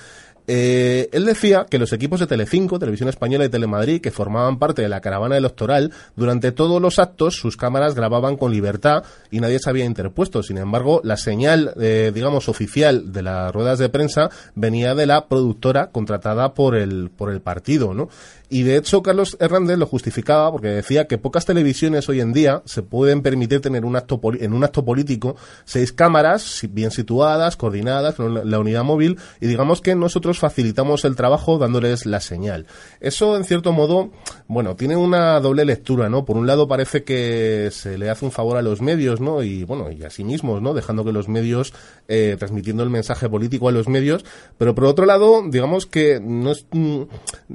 [0.46, 4.82] Eh, él decía que los equipos de Telecinco, Televisión Española y Telemadrid, que formaban parte
[4.82, 9.59] de la caravana electoral, durante todos los actos sus cámaras grababan con libertad y nadie
[9.59, 10.42] se había interpuesto.
[10.42, 15.26] Sin embargo, la señal, eh, digamos, oficial de las ruedas de prensa venía de la
[15.26, 18.09] productora contratada por el, por el partido, ¿no?
[18.48, 22.62] Y de hecho, Carlos Hernández lo justificaba porque decía que pocas televisiones hoy en día
[22.64, 28.14] se pueden permitir tener un acto en un acto político seis cámaras bien situadas, coordinadas
[28.14, 32.66] con la unidad móvil y digamos que nosotros facilitamos el trabajo dándoles la señal.
[33.00, 34.11] Eso, en cierto modo,
[34.46, 36.24] bueno, tiene una doble lectura, ¿no?
[36.24, 39.42] Por un lado parece que se le hace un favor a los medios, ¿no?
[39.42, 40.72] Y bueno, y a sí mismos, ¿no?
[40.72, 41.72] Dejando que los medios,
[42.06, 44.24] eh, transmitiendo el mensaje político a los medios,
[44.56, 47.02] pero por otro lado, digamos que no es, mm,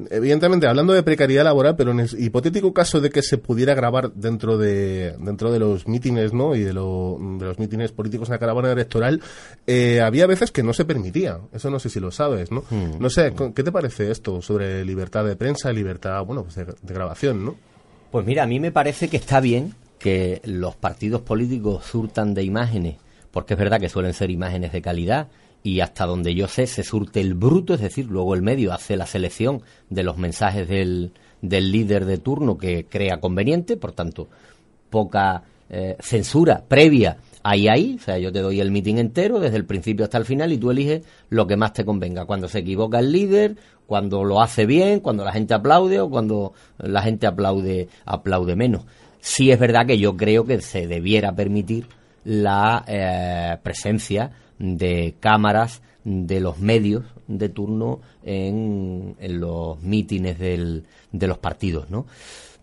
[0.10, 3.76] evidentemente, hablando hablando de precariedad laboral, pero en el hipotético caso de que se pudiera
[3.76, 6.56] grabar dentro de dentro de los mítines, ¿no?
[6.56, 9.22] Y de, los mítines políticos en la caravana electoral,
[9.67, 11.39] eh, había veces que no se permitía.
[11.54, 12.63] Eso no sé si lo sabes, ¿no?
[12.70, 13.00] Hmm.
[13.00, 16.94] No sé, ¿qué te parece esto sobre libertad de prensa, libertad, bueno, pues de, de
[16.94, 17.56] grabación, ¿no?
[18.12, 22.44] Pues mira, a mí me parece que está bien que los partidos políticos surtan de
[22.44, 22.98] imágenes,
[23.30, 25.28] porque es verdad que suelen ser imágenes de calidad
[25.63, 28.97] y hasta donde yo sé se surte el bruto, es decir, luego el medio hace
[28.97, 34.28] la selección de los mensajes del, del líder de turno que crea conveniente, por tanto,
[34.89, 39.58] poca eh, censura previa hay ahí, o sea, yo te doy el meeting entero desde
[39.58, 42.60] el principio hasta el final y tú eliges lo que más te convenga, cuando se
[42.60, 43.56] equivoca el líder,
[43.88, 48.86] cuando lo hace bien, cuando la gente aplaude o cuando la gente aplaude aplaude menos.
[49.19, 51.88] Sí es verdad que yo creo que se debiera permitir
[52.24, 61.28] la eh, presencia de cámaras de los medios de turno en, los mítines del, de
[61.28, 62.06] los partidos, ¿no?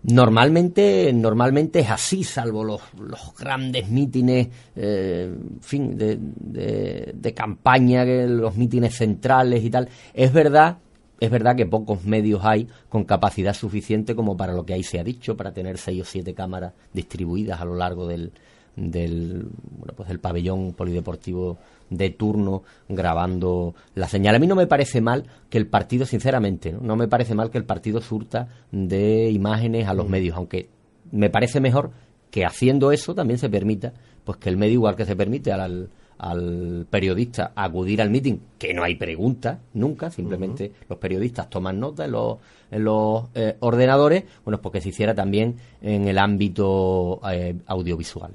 [0.00, 8.04] Normalmente, normalmente es así, salvo los, los grandes mítines, eh, fin, de, de, de, campaña,
[8.04, 9.88] los mítines centrales y tal.
[10.14, 10.78] Es verdad,
[11.18, 15.00] es verdad que pocos medios hay con capacidad suficiente como para lo que ahí se
[15.00, 18.30] ha dicho, para tener seis o siete cámaras distribuidas a lo largo del,
[18.78, 21.58] del, bueno, pues del pabellón polideportivo
[21.90, 24.34] de turno grabando la señal.
[24.34, 26.96] A mí no me parece mal que el partido, sinceramente, ¿no?
[26.96, 30.10] me parece mal que el partido surta de imágenes a los mm.
[30.10, 30.68] medios, aunque
[31.10, 31.90] me parece mejor
[32.30, 33.92] que haciendo eso también se permita,
[34.24, 35.88] pues que el medio, igual que se permite al,
[36.18, 42.04] al periodista acudir al meeting, que no hay preguntas nunca, simplemente los periodistas toman nota
[42.04, 42.36] en los,
[42.70, 48.32] en los eh, ordenadores, bueno, pues que se hiciera también en el ámbito eh, audiovisual.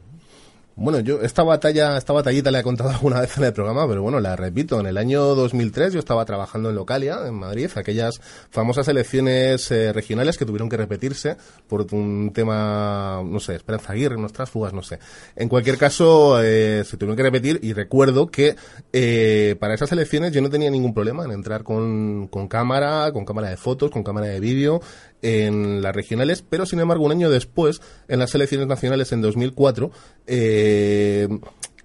[0.76, 4.02] Bueno, yo esta batalla, esta batallita la he contado alguna vez en el programa, pero
[4.02, 4.80] bueno, la repito.
[4.80, 9.94] En el año 2003 yo estaba trabajando en Localia, en Madrid, aquellas famosas elecciones eh,
[9.94, 14.82] regionales que tuvieron que repetirse por un tema, no sé, Esperanza Aguirre, nuestras fugas, no
[14.82, 14.98] sé.
[15.36, 18.56] En cualquier caso, eh, se tuvieron que repetir y recuerdo que
[18.92, 23.26] eh, para esas elecciones yo no tenía ningún problema en entrar con, con cámara, con
[23.26, 24.82] cámara de fotos, con cámara de vídeo,
[25.24, 29.90] en las regionales, pero sin embargo un año después, en las elecciones nacionales en 2004,
[30.28, 31.28] eh,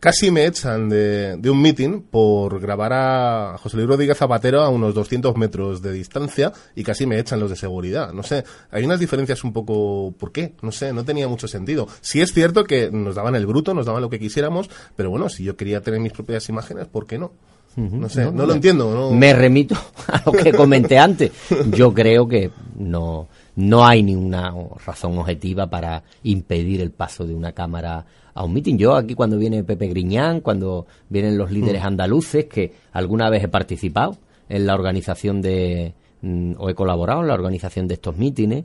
[0.00, 4.94] casi me echan de, un meeting por grabar a José Luis Rodríguez Zapatero a unos
[4.94, 8.12] 200 metros de distancia y casi me echan los de seguridad.
[8.12, 10.12] No sé, hay unas diferencias un poco...
[10.18, 10.54] ¿Por qué?
[10.62, 11.88] No sé, no tenía mucho sentido.
[12.00, 15.28] Sí es cierto que nos daban el bruto, nos daban lo que quisiéramos, pero bueno,
[15.28, 17.32] si yo quería tener mis propias imágenes, ¿por qué no?
[17.76, 19.10] No sé, no, lo entiendo.
[19.12, 19.76] Me remito
[20.08, 21.30] a lo que comenté antes.
[21.70, 24.52] Yo creo que no, no hay ninguna
[24.84, 28.04] razón objetiva para impedir el paso de una cámara
[28.34, 28.78] a un mitin.
[28.78, 31.86] Yo aquí cuando viene Pepe Griñán, cuando vienen los líderes mm.
[31.86, 34.16] andaluces, que alguna vez he participado
[34.48, 38.64] en la organización de, mm, o he colaborado en la organización de estos mítines,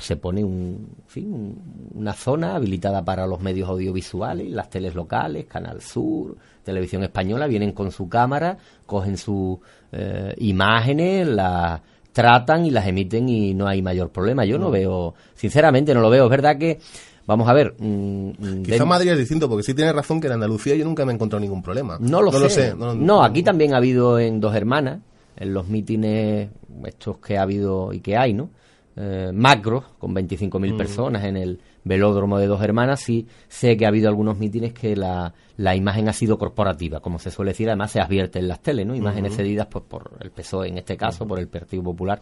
[0.00, 1.56] se pone un, fin,
[1.94, 6.36] una zona habilitada para los medios audiovisuales, las teles locales, Canal Sur,
[6.70, 8.56] Televisión Española, vienen con su cámara,
[8.86, 9.58] cogen sus
[9.92, 11.80] eh, imágenes, las
[12.12, 14.44] tratan y las emiten y no hay mayor problema.
[14.44, 16.24] Yo no, veo, sinceramente no lo veo.
[16.24, 16.78] Es verdad que
[17.26, 17.76] Vamos a ver.
[17.78, 21.04] Mm, mm, Quizá Madrid es distinto, porque sí tiene razón que en Andalucía yo nunca
[21.04, 21.96] me he encontrado ningún problema.
[22.00, 22.74] No lo sé.
[22.74, 24.98] no, aquí también ha habido en Dos Hermanas,
[25.36, 26.48] en los mítines
[26.84, 28.50] estos que ha habido y que hay, ¿no?
[28.96, 30.76] eh, macros, con 25.000 mm.
[30.76, 34.96] personas en el velódromo de Dos Hermanas, sí sé que ha habido algunos mítines que
[34.96, 38.60] la, la, imagen ha sido corporativa, como se suele decir, además se advierte en las
[38.60, 38.94] teles, ¿no?
[38.94, 42.20] Imágenes cedidas pues, por el PSOE en este caso, por el Partido Popular,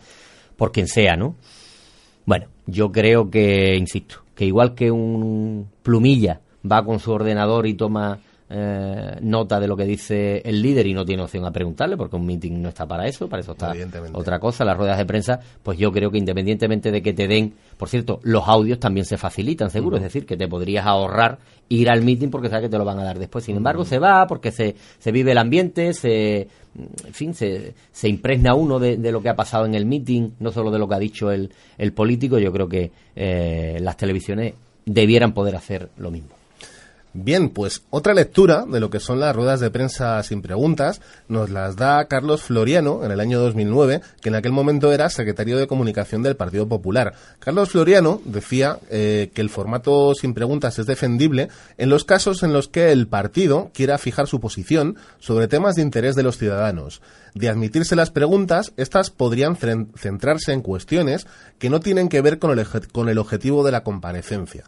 [0.56, 1.36] por quien sea, ¿no?
[2.24, 6.40] Bueno, yo creo que, insisto, que igual que un plumilla
[6.70, 10.94] va con su ordenador y toma eh, nota de lo que dice el líder y
[10.94, 13.74] no tiene opción a preguntarle, porque un meeting no está para eso, para eso está
[14.12, 14.64] otra cosa.
[14.64, 18.20] Las ruedas de prensa, pues yo creo que independientemente de que te den, por cierto,
[18.22, 22.28] los audios también se facilitan, seguro, es decir, que te podrías ahorrar ir al meeting
[22.28, 23.44] porque sabes que te lo van a dar después.
[23.44, 28.08] Sin embargo, se va porque se, se vive el ambiente, se, en fin, se, se
[28.08, 30.94] impregna uno de, lo que ha pasado en el meeting, no solo de lo que
[30.94, 32.38] ha dicho el, el político.
[32.38, 34.54] Yo creo que eh, las televisiones
[34.86, 36.37] debieran poder hacer lo mismo.
[37.20, 41.50] Bien, pues otra lectura de lo que son las ruedas de prensa sin preguntas nos
[41.50, 45.66] las da Carlos Floriano en el año 2009, que en aquel momento era secretario de
[45.66, 47.14] comunicación del Partido Popular.
[47.40, 52.52] Carlos Floriano decía eh, que el formato sin preguntas es defendible en los casos en
[52.52, 57.02] los que el partido quiera fijar su posición sobre temas de interés de los ciudadanos.
[57.34, 61.26] De admitirse las preguntas, estas podrían centrarse en cuestiones
[61.58, 64.66] que no tienen que ver con el, con el objetivo de la comparecencia.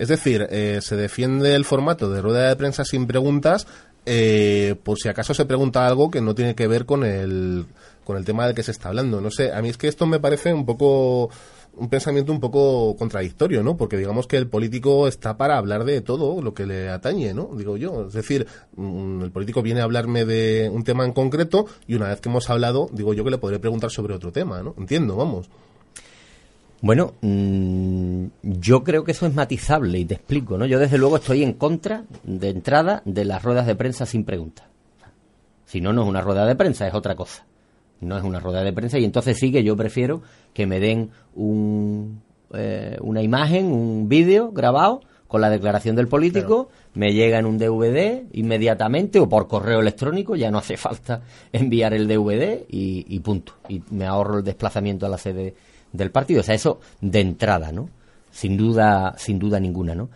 [0.00, 3.66] Es decir, eh, se defiende el formato de rueda de prensa sin preguntas
[4.06, 7.66] eh, por si acaso se pregunta algo que no tiene que ver con el,
[8.02, 9.20] con el tema del que se está hablando.
[9.20, 11.28] No sé, a mí es que esto me parece un poco
[11.76, 13.76] un pensamiento un poco contradictorio, ¿no?
[13.76, 17.50] Porque digamos que el político está para hablar de todo lo que le atañe, ¿no?
[17.54, 18.06] Digo yo.
[18.06, 18.46] Es decir,
[18.76, 22.30] mm, el político viene a hablarme de un tema en concreto y una vez que
[22.30, 24.74] hemos hablado, digo yo que le podré preguntar sobre otro tema, ¿no?
[24.78, 25.50] Entiendo, vamos.
[26.82, 30.64] Bueno, mm, yo creo que eso es matizable y te explico, ¿no?
[30.64, 34.66] Yo desde luego estoy en contra de entrada de las ruedas de prensa sin preguntas.
[35.66, 37.44] Si no, no es una rueda de prensa, es otra cosa.
[38.00, 40.22] No es una rueda de prensa y entonces sí que yo prefiero
[40.54, 42.22] que me den un,
[42.54, 47.56] eh, una imagen, un vídeo grabado con la declaración del político, me llega en un
[47.56, 51.22] DVD inmediatamente o por correo electrónico, ya no hace falta
[51.52, 53.52] enviar el DVD y, y punto.
[53.68, 55.54] Y me ahorro el desplazamiento a la sede
[55.92, 56.40] del partido.
[56.40, 57.88] O sea, eso de entrada, ¿no?
[58.30, 60.08] Sin duda, sin duda ninguna, ¿no?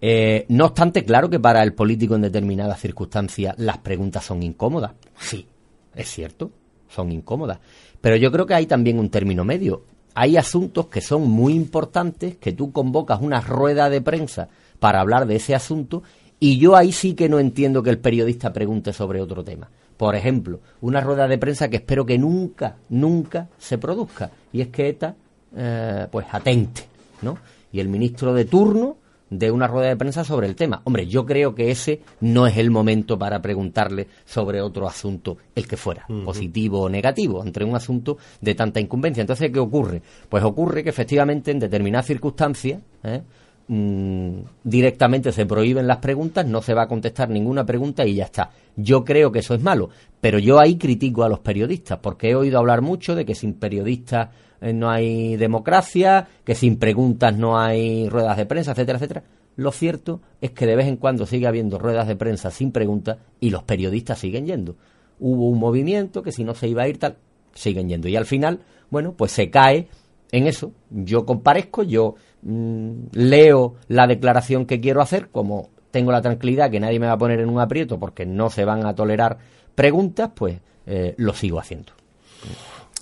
[0.00, 4.92] Eh, no obstante, claro que para el político en determinadas circunstancias las preguntas son incómodas.
[5.18, 5.46] Sí,
[5.94, 6.50] es cierto,
[6.88, 7.58] son incómodas.
[8.00, 9.84] Pero yo creo que hay también un término medio.
[10.14, 14.48] Hay asuntos que son muy importantes, que tú convocas una rueda de prensa
[14.78, 16.02] para hablar de ese asunto,
[16.38, 19.70] y yo ahí sí que no entiendo que el periodista pregunte sobre otro tema.
[19.96, 24.30] Por ejemplo, una rueda de prensa que espero que nunca, nunca se produzca.
[24.54, 25.14] Y es que ETA,
[25.54, 26.82] eh, pues, atente,
[27.20, 27.36] ¿no?
[27.72, 28.96] Y el ministro de turno
[29.28, 30.80] de una rueda de prensa sobre el tema.
[30.84, 35.66] Hombre, yo creo que ese no es el momento para preguntarle sobre otro asunto, el
[35.66, 39.22] que fuera, positivo o negativo, entre un asunto de tanta incumbencia.
[39.22, 40.02] Entonces, ¿qué ocurre?
[40.28, 43.22] Pues ocurre que efectivamente en determinadas circunstancias, ¿eh?
[43.66, 48.24] Mm, directamente se prohíben las preguntas, no se va a contestar ninguna pregunta y ya
[48.24, 48.50] está.
[48.76, 49.88] Yo creo que eso es malo,
[50.20, 53.54] pero yo ahí critico a los periodistas, porque he oído hablar mucho de que sin
[53.54, 54.28] periodistas
[54.60, 59.22] eh, no hay democracia, que sin preguntas no hay ruedas de prensa, etcétera, etcétera.
[59.56, 63.18] Lo cierto es que de vez en cuando sigue habiendo ruedas de prensa sin preguntas
[63.40, 64.76] y los periodistas siguen yendo.
[65.20, 67.16] Hubo un movimiento que si no se iba a ir tal,
[67.54, 68.08] siguen yendo.
[68.08, 68.60] Y al final,
[68.90, 69.88] bueno, pues se cae
[70.32, 70.72] en eso.
[70.90, 76.78] Yo comparezco, yo Mm, leo la declaración que quiero hacer, como tengo la tranquilidad que
[76.78, 79.38] nadie me va a poner en un aprieto porque no se van a tolerar
[79.74, 81.92] preguntas, pues eh, lo sigo haciendo.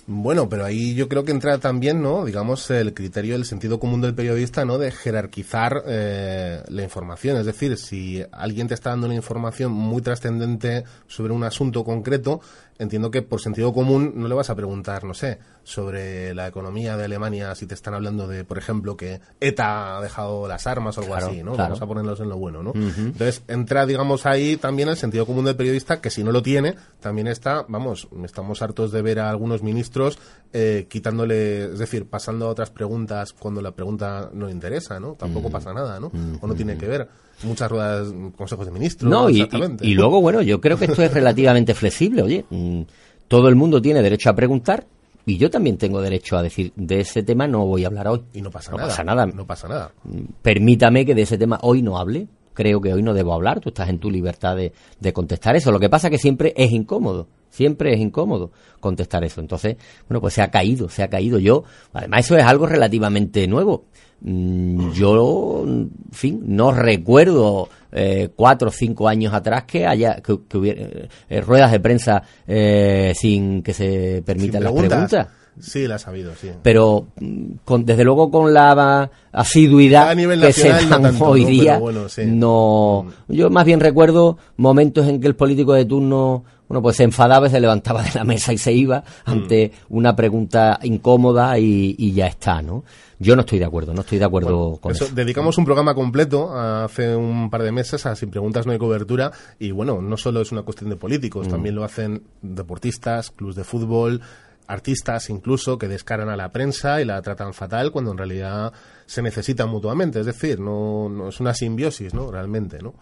[0.05, 2.25] Bueno, pero ahí yo creo que entra también, ¿no?
[2.25, 4.77] Digamos, el criterio del sentido común del periodista, ¿no?
[4.77, 7.37] De jerarquizar eh, la información.
[7.37, 12.41] Es decir, si alguien te está dando una información muy trascendente sobre un asunto concreto,
[12.79, 16.97] entiendo que por sentido común no le vas a preguntar, no sé, sobre la economía
[16.97, 20.97] de Alemania si te están hablando de, por ejemplo, que ETA ha dejado las armas
[20.97, 21.55] o algo así, ¿no?
[21.55, 22.73] Vamos a ponerlos en lo bueno, ¿no?
[22.73, 26.75] Entonces entra, digamos, ahí también el sentido común del periodista, que si no lo tiene,
[26.99, 30.19] también está, vamos, estamos hartos de ver a algunos ministros
[30.51, 35.13] eh, quitándole, es decir, pasando a otras preguntas cuando la pregunta no interesa, ¿no?
[35.13, 36.11] Tampoco pasa nada, ¿no?
[36.41, 37.07] O no tiene que ver
[37.45, 39.09] muchas ruedas, consejos de ministros.
[39.09, 39.47] No, y,
[39.81, 42.21] y, luego, bueno, yo creo que esto es relativamente flexible.
[42.21, 42.81] Oye, mm,
[43.27, 44.85] todo el mundo tiene derecho a preguntar
[45.25, 48.23] y yo también tengo derecho a decir, de ese tema no voy a hablar hoy.
[48.33, 48.87] Y no pasa nada.
[48.87, 49.25] Pasa nada.
[49.25, 49.91] No pasa nada.
[50.03, 52.27] Mm, permítame que de ese tema hoy no hable.
[52.53, 53.59] Creo que hoy no debo hablar.
[53.59, 55.71] Tú estás en tu libertad de, de contestar eso.
[55.71, 57.27] Lo que pasa es que siempre es incómodo.
[57.49, 59.39] Siempre es incómodo contestar eso.
[59.39, 59.77] Entonces,
[60.09, 61.39] bueno, pues se ha caído, se ha caído.
[61.39, 61.63] Yo,
[61.93, 63.85] además, eso es algo relativamente nuevo.
[64.25, 70.57] Mm, yo, en fin, no recuerdo eh, cuatro o cinco años atrás que haya que,
[70.57, 70.81] hubiera
[71.29, 75.27] eh, ruedas de prensa eh, sin que se permitan las preguntas.
[75.59, 76.49] Sí, las ha habido, sí.
[76.63, 81.79] Pero mm, con, desde luego con la asiduidad que se dan hoy día,
[82.25, 83.05] no.
[83.27, 87.49] Yo más bien recuerdo momentos en que el político de turno bueno, pues se enfadaba,
[87.49, 89.95] se levantaba de la mesa y se iba ante mm.
[89.95, 92.83] una pregunta incómoda y, ya está, ¿no?
[93.19, 96.51] Yo no estoy de acuerdo, no estoy de acuerdo con eso, Dedicamos un programa completo
[96.51, 100.41] hace un par de meses a Sin Preguntas No hay cobertura y bueno, no solo
[100.41, 101.51] es una cuestión de políticos, mm.
[101.51, 104.21] también lo hacen deportistas, clubes de fútbol,
[104.67, 108.73] artistas incluso que descaran a la prensa y la tratan fatal cuando en realidad
[109.05, 112.31] se necesitan mutuamente, es decir, no, no es una simbiosis, ¿no?
[112.31, 112.93] Realmente, ¿no?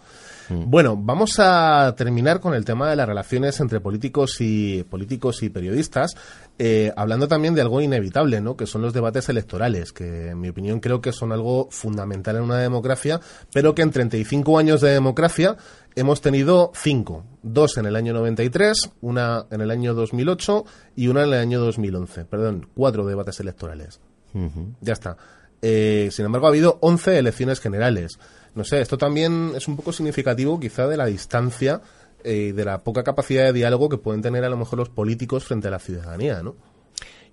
[0.49, 0.70] Mm.
[0.70, 5.49] Bueno, vamos a terminar con el tema de las relaciones entre políticos y políticos y
[5.49, 6.16] periodistas,
[6.59, 8.57] eh, hablando también de algo inevitable, ¿no?
[8.57, 12.43] Que son los debates electorales, que en mi opinión creo que son algo fundamental en
[12.43, 13.20] una democracia,
[13.53, 15.55] pero que en 35 años de democracia
[15.95, 20.65] hemos tenido cinco, dos en el año 93, una en el año 2008
[20.95, 22.25] y una en el año 2011.
[22.25, 23.99] Perdón, cuatro debates electorales.
[24.79, 25.17] Ya está.
[25.61, 28.17] Eh, sin embargo, ha habido 11 elecciones generales.
[28.55, 31.81] No sé, esto también es un poco significativo quizá de la distancia
[32.23, 34.89] y eh, de la poca capacidad de diálogo que pueden tener a lo mejor los
[34.89, 36.55] políticos frente a la ciudadanía, ¿no?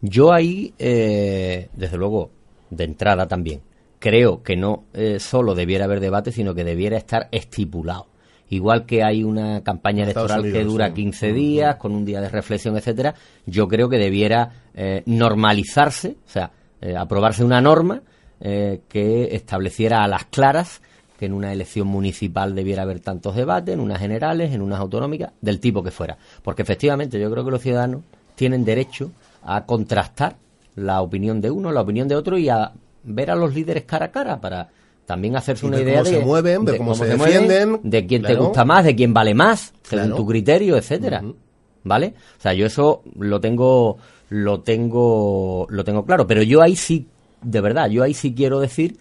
[0.01, 2.31] Yo ahí, eh, desde luego,
[2.71, 3.63] de entrada también,
[3.99, 8.07] creo que no eh, solo debiera haber debate, sino que debiera estar estipulado.
[8.51, 12.77] Igual que hay una campaña electoral que dura 15 días, con un día de reflexión,
[12.77, 13.15] etcétera,
[13.47, 14.51] yo creo que debiera
[15.07, 16.51] normalizarse, o sea,
[16.97, 18.03] aprobarse una norma
[18.41, 20.81] que estableciera a las claras
[21.19, 25.33] que en una elección municipal debiera haber tantos debates, en unas generales, en unas autonómicas,
[25.41, 26.17] del tipo que fuera.
[26.43, 28.03] Porque efectivamente yo creo que los ciudadanos
[28.37, 29.11] tienen derecho
[29.43, 30.37] a contrastar
[30.77, 32.71] la opinión de uno, la opinión de otro y a
[33.03, 34.69] ver a los líderes cara a cara para
[35.09, 36.21] también hacerse una idea de,
[36.77, 40.77] cómo se, defienden, de quién te gusta más, de quién vale más, según tu criterio,
[40.77, 41.25] etcétera.
[41.83, 42.13] ¿Vale?
[42.39, 43.97] O sea, yo eso lo tengo
[44.29, 47.07] lo tengo lo tengo claro, pero yo ahí sí
[47.41, 48.99] de verdad, yo ahí sí quiero decir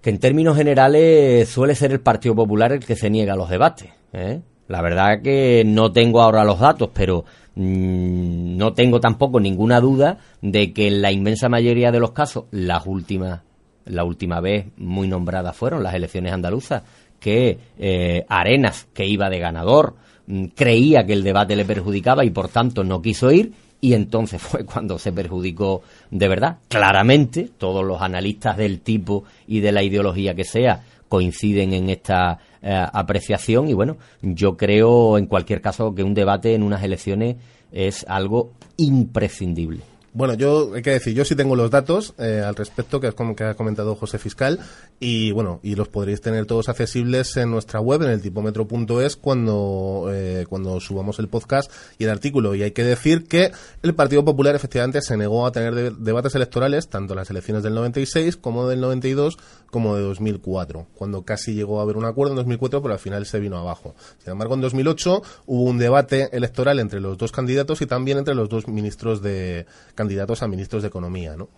[0.00, 3.50] que en términos generales suele ser el Partido Popular el que se niega a los
[3.50, 3.90] debates.
[4.14, 4.40] ¿eh?
[4.68, 7.26] La verdad que no tengo ahora los datos, pero
[7.56, 12.44] mm, no tengo tampoco ninguna duda de que en la inmensa mayoría de los casos,
[12.52, 13.42] las últimas,
[13.86, 16.82] la última vez muy nombradas fueron las elecciones andaluzas,
[17.20, 19.94] que eh, Arenas, que iba de ganador,
[20.26, 24.40] mm, creía que el debate le perjudicaba y por tanto no quiso ir y entonces
[24.42, 26.58] fue cuando se perjudicó de verdad.
[26.68, 32.38] Claramente, todos los analistas del tipo y de la ideología que sea coinciden en esta
[32.62, 37.36] eh, apreciación y bueno, yo creo en cualquier caso que un debate en unas elecciones
[37.72, 39.93] es algo imprescindible.
[40.14, 43.34] Bueno, yo hay que decir, yo sí tengo los datos eh, al respecto que, como
[43.34, 44.60] que ha comentado José Fiscal
[45.00, 50.08] y bueno, y los podréis tener todos accesibles en nuestra web en el tipómetro.es cuando
[50.12, 52.54] eh, cuando subamos el podcast y el artículo.
[52.54, 53.50] Y hay que decir que
[53.82, 57.74] el Partido Popular efectivamente se negó a tener debates electorales tanto en las elecciones del
[57.74, 59.36] 96 como del 92
[59.74, 63.26] como de 2004, cuando casi llegó a haber un acuerdo en 2004, pero al final
[63.26, 63.96] se vino abajo.
[64.22, 68.36] Sin embargo, en 2008 hubo un debate electoral entre los dos candidatos y también entre
[68.36, 69.66] los dos ministros de
[69.96, 71.48] candidatos a ministros de Economía, ¿no?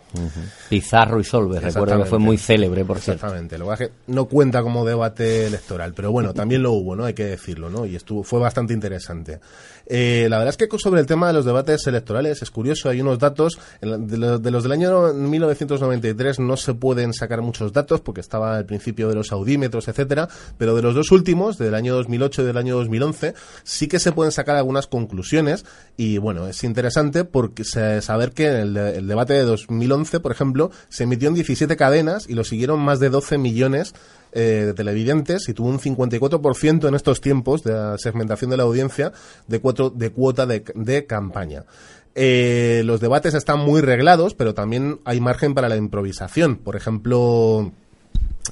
[0.70, 3.26] Pizarro y Solver, recuerdo que fue muy célebre, por cierto.
[3.26, 7.04] Exactamente, lo que no cuenta como debate electoral, pero bueno, también lo hubo, ¿no?
[7.04, 7.84] Hay que decirlo, ¿no?
[7.84, 9.40] Y estuvo, fue bastante interesante.
[9.86, 13.00] Eh, la verdad es que sobre el tema de los debates electorales es curioso, hay
[13.00, 18.56] unos datos, de los, del año 1993 no se pueden sacar muchos datos porque estaba
[18.56, 20.28] al principio de los audímetros, etcétera,
[20.58, 24.12] pero de los dos últimos, del año 2008 y del año 2011, sí que se
[24.12, 25.64] pueden sacar algunas conclusiones
[25.96, 31.04] y bueno, es interesante porque saber que el, el debate de 2011, por ejemplo, se
[31.04, 33.94] emitió en 17 cadenas y lo siguieron más de 12 millones
[34.38, 39.10] eh, de televidentes y tuvo un 54% en estos tiempos de segmentación de la audiencia
[39.46, 41.64] de, cuatro, de cuota de, campaña.
[42.14, 46.56] Eh, los debates están muy reglados, pero también hay margen para la improvisación.
[46.56, 47.72] Por ejemplo,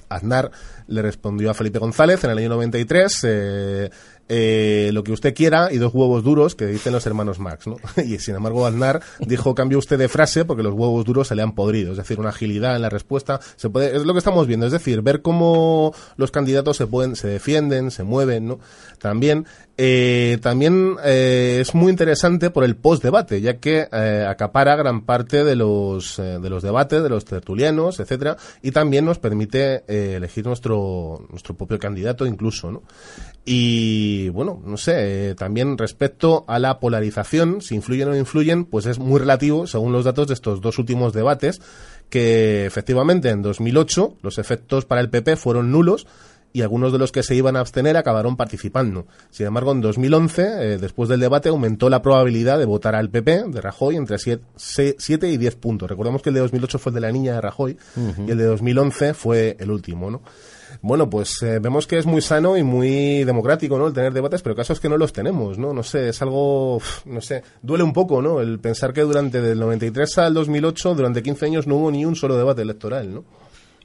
[0.09, 0.51] Aznar
[0.87, 3.21] le respondió a Felipe González en el año 93.
[3.25, 3.91] Eh,
[4.29, 7.77] eh, lo que usted quiera y dos huevos duros que dicen los hermanos Marx, ¿no?
[8.05, 11.43] Y sin embargo Aznar dijo cambio usted de frase porque los huevos duros se le
[11.43, 14.47] han podrido, es decir, una agilidad en la respuesta, se puede, es lo que estamos
[14.47, 18.61] viendo, es decir, ver cómo los candidatos se pueden, se defienden, se mueven, ¿no?
[18.99, 19.47] También,
[19.77, 25.43] eh, también eh, es muy interesante por el post-debate, ya que eh, acapara gran parte
[25.43, 30.15] de los, eh, de los debates, de los tertulianos, etcétera, y también nos permite eh,
[30.17, 32.83] elegir nuestro, nuestro propio candidato incluso, ¿no?
[33.45, 38.65] Y bueno, no sé, eh, también respecto a la polarización, si influyen o no influyen,
[38.65, 41.61] pues es muy relativo según los datos de estos dos últimos debates,
[42.09, 46.07] que efectivamente en 2008 los efectos para el PP fueron nulos
[46.55, 49.07] y algunos de los que se iban a abstener acabaron participando.
[49.31, 53.45] Sin embargo, en 2011, eh, después del debate, aumentó la probabilidad de votar al PP
[53.49, 55.91] de Rajoy entre 7 y 10 puntos.
[55.91, 57.77] Recordemos que el de 2008 fue el de la niña de Rajoy
[58.27, 60.23] y el de 2011 fue el último, ¿no?
[60.83, 63.87] bueno, pues eh, vemos que es muy sano y muy democrático, ¿no?
[63.87, 65.73] El tener debates, pero casos que no los tenemos, ¿no?
[65.73, 68.41] No sé, es algo, no sé, duele un poco, ¿no?
[68.41, 72.17] El pensar que durante del 93 al 2008, durante 15 años, no hubo ni un
[72.17, 73.25] solo debate electoral, ¿no?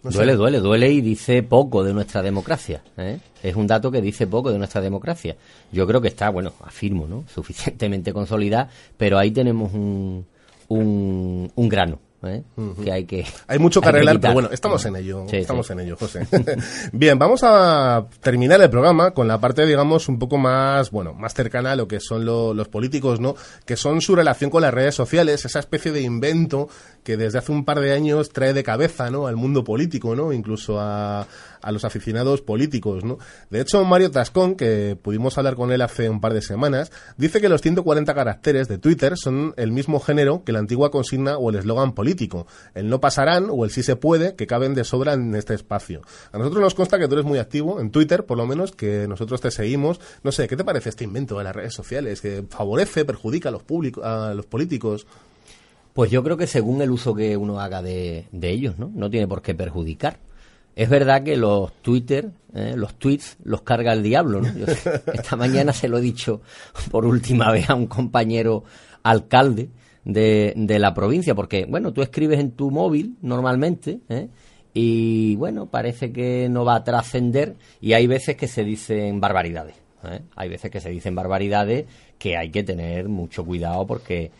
[0.04, 2.82] Duele, duele, duele y dice poco de nuestra democracia.
[2.97, 3.20] ¿eh?
[3.43, 5.36] Es un dato que dice poco de nuestra democracia.
[5.72, 7.26] Yo creo que está, bueno, afirmo, ¿no?
[7.34, 10.26] Suficientemente consolidada, pero ahí tenemos un,
[10.68, 12.00] un, un grano.
[12.24, 12.43] ¿eh?
[12.84, 15.95] que hay que hay mucho que arreglar pero bueno estamos en ello estamos en ello
[15.97, 16.28] José
[16.91, 21.34] bien vamos a terminar el programa con la parte digamos un poco más bueno más
[21.34, 23.36] cercana a lo que son los políticos no
[23.66, 26.68] que son su relación con las redes sociales esa especie de invento
[27.04, 29.28] que desde hace un par de años trae de cabeza ¿no?
[29.28, 30.34] al mundo político, ¿no?
[30.34, 31.28] incluso a,
[31.62, 33.04] a los aficionados políticos.
[33.04, 33.18] ¿no?
[33.50, 37.41] De hecho, Mario Tascón, que pudimos hablar con él hace un par de semanas, dice
[37.41, 41.50] que los 140 caracteres de Twitter son el mismo género que la antigua consigna o
[41.50, 45.14] el eslogan político, el no pasarán o el sí se puede, que caben de sobra
[45.14, 46.02] en este espacio.
[46.32, 49.08] A nosotros nos consta que tú eres muy activo en Twitter, por lo menos, que
[49.08, 50.00] nosotros te seguimos.
[50.24, 52.22] No sé, ¿qué te parece este invento de las redes sociales?
[52.22, 53.64] ¿Que favorece, perjudica a los,
[54.04, 55.06] a los políticos?
[55.94, 58.92] Pues yo creo que según el uso que uno haga de, ellos, ¿no?
[58.94, 60.18] No tiene por qué perjudicar.
[60.76, 62.74] Es verdad que los Twitter, ¿eh?
[62.76, 64.48] los tweets, los carga el diablo, ¿no?
[65.14, 66.42] esta mañana se lo he dicho
[66.90, 68.64] por última vez a un compañero
[69.04, 69.70] alcalde
[70.06, 74.30] de, de la provincia, porque, bueno, tú escribes en tu móvil normalmente, ¿eh?
[74.74, 79.76] y bueno, parece que no va a trascender, y hay veces que se dicen barbaridades.
[80.04, 80.22] ¿eh?
[80.36, 81.86] Hay veces que se dicen barbaridades
[82.18, 84.32] que hay que tener mucho cuidado porque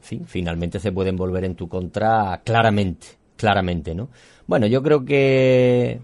[0.00, 3.06] fin, finalmente se pueden volver en tu contra claramente,
[3.36, 4.08] claramente, ¿no?
[4.46, 6.00] Bueno, yo creo que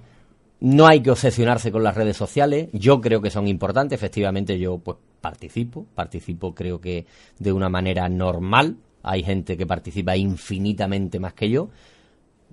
[0.61, 4.79] no hay que obsesionarse con las redes sociales, yo creo que son importantes, efectivamente yo
[4.79, 7.07] pues participo, participo creo que
[7.39, 11.71] de una manera normal, hay gente que participa infinitamente más que yo,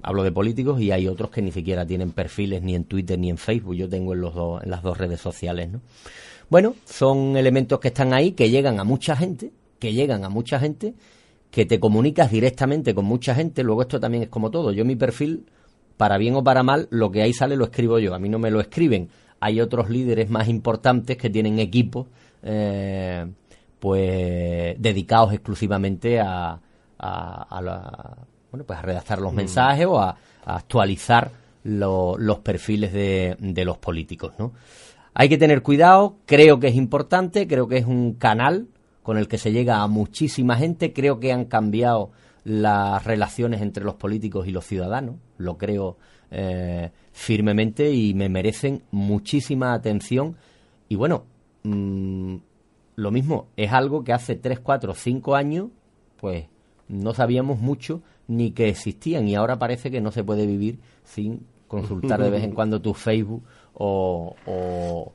[0.01, 3.29] hablo de políticos y hay otros que ni siquiera tienen perfiles ni en Twitter ni
[3.29, 5.81] en Facebook, yo tengo en, los dos, en las dos redes sociales, ¿no?
[6.49, 10.59] Bueno, son elementos que están ahí, que llegan a mucha gente, que llegan a mucha
[10.59, 10.93] gente,
[11.51, 13.63] que te comunicas directamente con mucha gente.
[13.63, 14.71] Luego esto también es como todo.
[14.71, 15.45] Yo mi perfil,
[15.97, 18.13] para bien o para mal, lo que ahí sale lo escribo yo.
[18.13, 19.09] A mí no me lo escriben.
[19.39, 22.07] Hay otros líderes más importantes que tienen equipos
[22.43, 23.25] eh,
[23.79, 26.59] pues dedicados exclusivamente a,
[26.99, 28.15] a,
[28.51, 29.35] bueno, pues a redactar los mm.
[29.35, 31.29] mensajes o a, actualizar
[31.65, 34.53] los perfiles de, de los políticos, ¿no?
[35.13, 38.67] Hay que tener cuidado, creo que es importante, creo que es un canal
[39.07, 40.91] con el que se llega a muchísima gente.
[40.91, 42.11] Creo que han cambiado
[42.43, 45.95] las relaciones entre los políticos y los ciudadanos, lo creo
[46.29, 50.35] eh, firmemente y me merecen muchísima atención.
[50.89, 51.23] Y bueno,
[51.63, 52.35] mm,
[52.97, 55.69] lo mismo, es algo que hace 3, 4, 5 años,
[56.19, 56.47] pues
[56.89, 61.47] no sabíamos mucho ni que existían y ahora parece que no se puede vivir sin
[61.69, 63.43] consultar de vez en cuando tu Facebook
[63.73, 65.13] o, o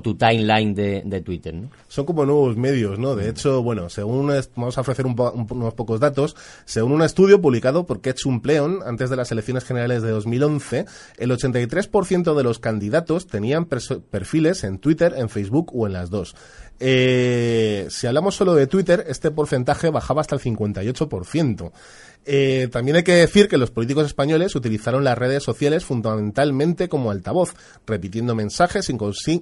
[0.00, 1.54] tu timeline de, de Twitter.
[1.54, 1.70] ¿no?
[1.88, 3.14] Son como nuevos medios, ¿no?
[3.14, 8.00] De hecho, bueno, según vamos a ofrecer unos pocos datos, según un estudio publicado por
[8.00, 10.86] Ketchum Pleon antes de las elecciones generales de 2011,
[11.18, 16.34] el 83% de los candidatos tenían perfiles en Twitter, en Facebook o en las dos.
[16.80, 21.72] Eh, si hablamos solo de Twitter, este porcentaje bajaba hasta el 58%.
[22.26, 27.10] Eh, también hay que decir que los políticos españoles utilizaron las redes sociales fundamentalmente como
[27.10, 27.54] altavoz,
[27.86, 28.90] repitiendo mensajes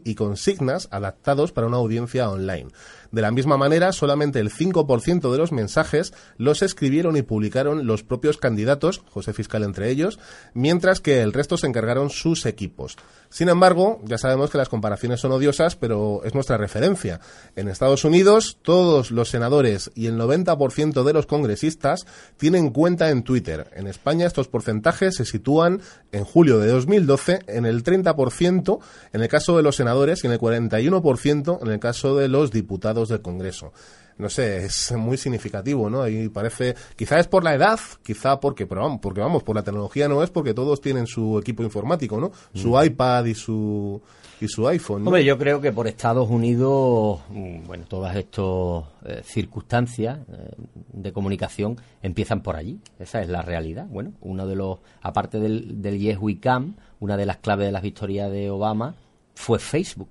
[0.04, 2.68] y consignas adaptados para una audiencia online.
[3.12, 8.02] De la misma manera, solamente el 5% de los mensajes los escribieron y publicaron los
[8.02, 10.18] propios candidatos, José Fiscal entre ellos,
[10.54, 12.96] mientras que el resto se encargaron sus equipos.
[13.32, 17.18] Sin embargo, ya sabemos que las comparaciones son odiosas, pero es nuestra referencia.
[17.56, 22.04] En Estados Unidos, todos los senadores y el 90% de los congresistas
[22.36, 23.70] tienen cuenta en Twitter.
[23.74, 25.80] En España estos porcentajes se sitúan
[26.12, 28.80] en julio de 2012 en el 30%
[29.14, 32.50] en el caso de los senadores y en el 41% en el caso de los
[32.50, 33.72] diputados del Congreso.
[34.18, 36.06] No sé, es muy significativo, ¿no?
[36.06, 39.62] Y parece, quizá es por la edad, quizá porque, pero vamos, porque vamos, por la
[39.62, 42.32] tecnología no es porque todos tienen su equipo informático, ¿no?
[42.54, 42.84] Su mm.
[42.84, 44.02] iPad y su
[44.42, 45.06] y su iPhone.
[45.06, 50.50] Hombre, yo creo que por Estados Unidos, mm, bueno, todas estas eh, circunstancias eh,
[50.92, 52.80] de comunicación empiezan por allí.
[52.98, 53.86] Esa es la realidad.
[53.88, 57.72] Bueno, uno de los, aparte del, del Yes We Can, una de las claves de
[57.72, 58.96] las victorias de Obama
[59.34, 60.08] fue Facebook.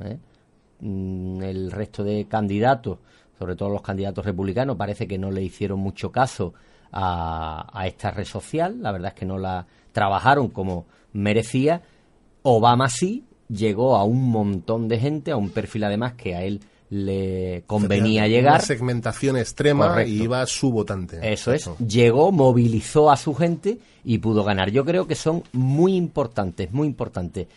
[0.00, 0.18] ¿eh?
[0.80, 2.98] Mm, el resto de candidatos,
[3.42, 6.54] sobre todo los candidatos republicanos, parece que no le hicieron mucho caso
[6.92, 8.80] a, a esta red social.
[8.80, 11.82] La verdad es que no la trabajaron como merecía.
[12.42, 16.60] Obama sí llegó a un montón de gente, a un perfil además que a él
[16.88, 18.60] le convenía llegar.
[18.60, 21.18] Una segmentación extrema y iba su votante.
[21.20, 21.68] Eso es.
[21.84, 24.70] Llegó, movilizó a su gente y pudo ganar.
[24.70, 27.48] Yo creo que son muy importantes, muy importantes.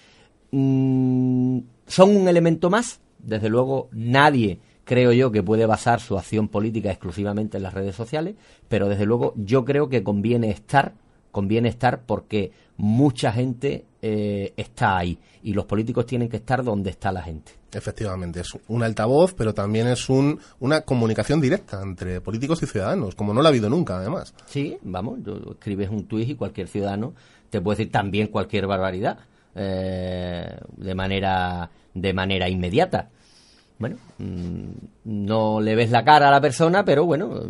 [0.50, 3.00] Mm, son un elemento más.
[3.20, 7.96] Desde luego, nadie creo yo que puede basar su acción política exclusivamente en las redes
[7.96, 8.36] sociales,
[8.70, 10.94] pero desde luego yo creo que conviene estar,
[11.32, 16.92] conviene estar porque mucha gente eh, está ahí y los políticos tienen que estar donde
[16.92, 17.52] está la gente.
[17.74, 23.16] Efectivamente, es un altavoz, pero también es un, una comunicación directa entre políticos y ciudadanos,
[23.16, 24.34] como no la ha habido nunca, además.
[24.46, 25.20] Sí, vamos,
[25.52, 27.14] escribes un tuit y cualquier ciudadano
[27.50, 29.20] te puede decir también cualquier barbaridad
[29.56, 33.10] eh, de manera de manera inmediata.
[33.78, 34.70] Bueno, mm,
[35.06, 37.42] no le ves la cara a la persona, pero bueno,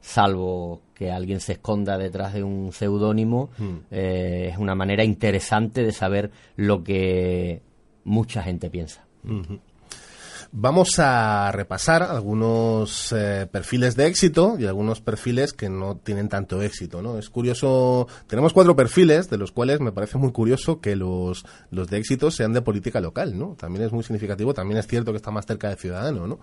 [0.00, 3.76] salvo que alguien se esconda detrás de un seudónimo, hmm.
[3.90, 7.62] eh, es una manera interesante de saber lo que
[8.04, 9.04] mucha gente piensa.
[10.54, 16.60] Vamos a repasar algunos eh, perfiles de éxito y algunos perfiles que no tienen tanto
[16.60, 17.16] éxito, ¿no?
[17.18, 21.88] Es curioso, tenemos cuatro perfiles de los cuales me parece muy curioso que los, los
[21.88, 23.56] de éxito sean de política local, ¿no?
[23.58, 26.38] También es muy significativo, también es cierto que está más cerca de ciudadano, ¿no?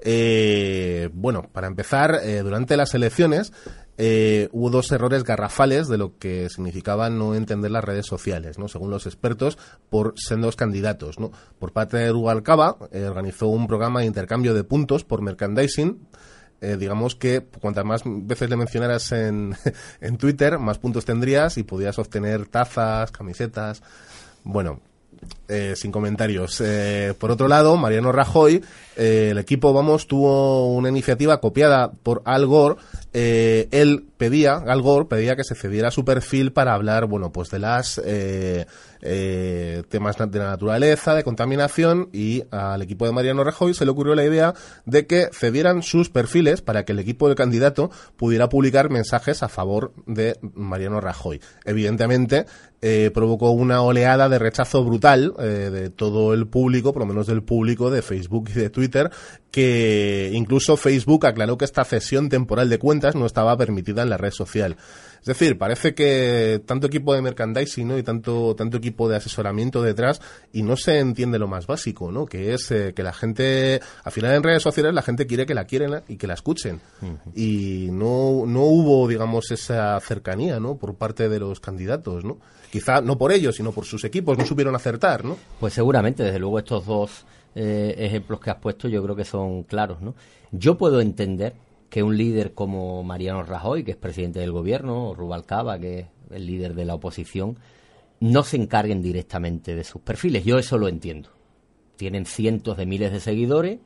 [0.00, 3.54] Eh, bueno, para empezar, eh, durante las elecciones
[3.98, 8.68] eh, hubo dos errores garrafales de lo que significaba no entender las redes sociales, ¿no?
[8.68, 11.18] según los expertos, por sendos candidatos.
[11.18, 11.32] ¿no?
[11.58, 16.06] Por parte de Rubalcaba, eh, organizó un programa de intercambio de puntos por merchandising.
[16.60, 19.54] Eh, digamos que cuantas más veces le mencionaras en,
[20.00, 23.82] en Twitter, más puntos tendrías y podías obtener tazas, camisetas.
[24.42, 24.80] Bueno,
[25.48, 26.60] eh, sin comentarios.
[26.60, 28.62] Eh, por otro lado, Mariano Rajoy,
[28.96, 32.76] eh, el equipo Vamos tuvo una iniciativa copiada por Al Gore.
[33.16, 37.58] Él pedía, Al Gore pedía que se cediera su perfil para hablar, bueno, pues de
[37.58, 38.00] las
[39.88, 44.14] temas de la naturaleza, de contaminación y al equipo de Mariano Rajoy se le ocurrió
[44.14, 44.54] la idea
[44.84, 49.48] de que cedieran sus perfiles para que el equipo del candidato pudiera publicar mensajes a
[49.48, 51.40] favor de Mariano Rajoy.
[51.64, 52.46] Evidentemente,
[53.14, 57.42] provocó una oleada de rechazo brutal eh, de todo el público, por lo menos del
[57.42, 59.10] público de Facebook y de Twitter,
[59.50, 64.16] que incluso Facebook aclaró que esta cesión temporal de cuentas no estaba permitida en la
[64.16, 64.76] red social.
[65.26, 67.98] Es decir, parece que tanto equipo de merchandising ¿no?
[67.98, 70.20] y tanto, tanto equipo de asesoramiento detrás
[70.52, 72.26] y no se entiende lo más básico, ¿no?
[72.26, 75.54] que es eh, que la gente, al final en redes sociales la gente quiere que
[75.54, 76.80] la quieren y que la escuchen.
[77.34, 80.76] Y no, no hubo, digamos, esa cercanía ¿no?
[80.76, 82.24] por parte de los candidatos.
[82.24, 82.38] ¿no?
[82.70, 85.24] Quizá no por ellos, sino por sus equipos, no supieron acertar.
[85.24, 85.36] ¿no?
[85.58, 87.24] Pues seguramente, desde luego estos dos
[87.58, 90.02] eh, ejemplos que has puesto yo creo que son claros.
[90.02, 90.14] ¿no?
[90.52, 91.54] Yo puedo entender
[91.88, 96.06] que un líder como Mariano Rajoy, que es presidente del gobierno, o Rubalcaba, que es
[96.30, 97.56] el líder de la oposición,
[98.20, 100.44] no se encarguen directamente de sus perfiles.
[100.44, 101.30] Yo eso lo entiendo.
[101.96, 103.78] Tienen cientos de miles de seguidores,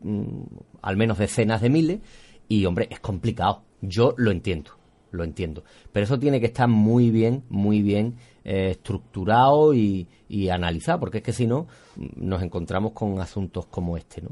[0.00, 0.42] mm,
[0.80, 2.00] al menos decenas de miles,
[2.48, 3.64] y hombre, es complicado.
[3.82, 4.72] Yo lo entiendo,
[5.10, 5.62] lo entiendo.
[5.92, 8.14] Pero eso tiene que estar muy bien, muy bien
[8.50, 11.66] eh, estructurado y, y analizado, porque es que si no,
[12.16, 14.30] nos encontramos con asuntos como este, ¿no?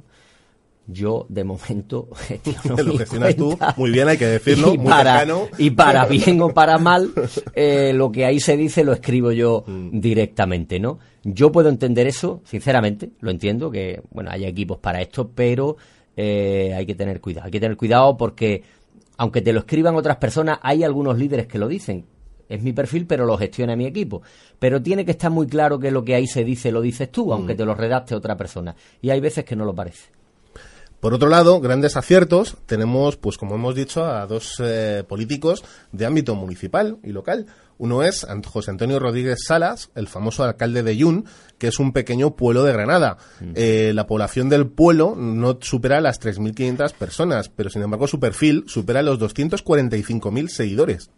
[0.90, 2.08] yo de momento
[2.64, 5.26] lo gestionas tú muy bien hay que decirlo y para,
[5.58, 7.12] y para bien o para mal
[7.54, 10.00] eh, lo que ahí se dice lo escribo yo mm.
[10.00, 15.30] directamente no yo puedo entender eso sinceramente lo entiendo que bueno hay equipos para esto
[15.34, 15.76] pero
[16.20, 17.46] eh, hay que tener cuidado.
[17.46, 18.64] Hay que tener cuidado porque
[19.18, 22.06] aunque te lo escriban otras personas hay algunos líderes que lo dicen
[22.48, 24.22] es mi perfil, pero lo gestiona mi equipo.
[24.58, 27.32] Pero tiene que estar muy claro que lo que ahí se dice lo dices tú,
[27.32, 27.56] aunque mm.
[27.56, 28.74] te lo redacte otra persona.
[29.00, 30.18] Y hay veces que no lo parece.
[31.00, 36.06] Por otro lado, grandes aciertos, tenemos, pues como hemos dicho, a dos eh, políticos de
[36.06, 37.46] ámbito municipal y local.
[37.78, 41.24] Uno es José Antonio Rodríguez Salas, el famoso alcalde de Yun,
[41.56, 43.16] que es un pequeño pueblo de Granada.
[43.40, 43.52] Mm.
[43.54, 48.64] Eh, la población del pueblo no supera las 3.500 personas, pero sin embargo su perfil
[48.66, 51.10] supera los 245.000 seguidores.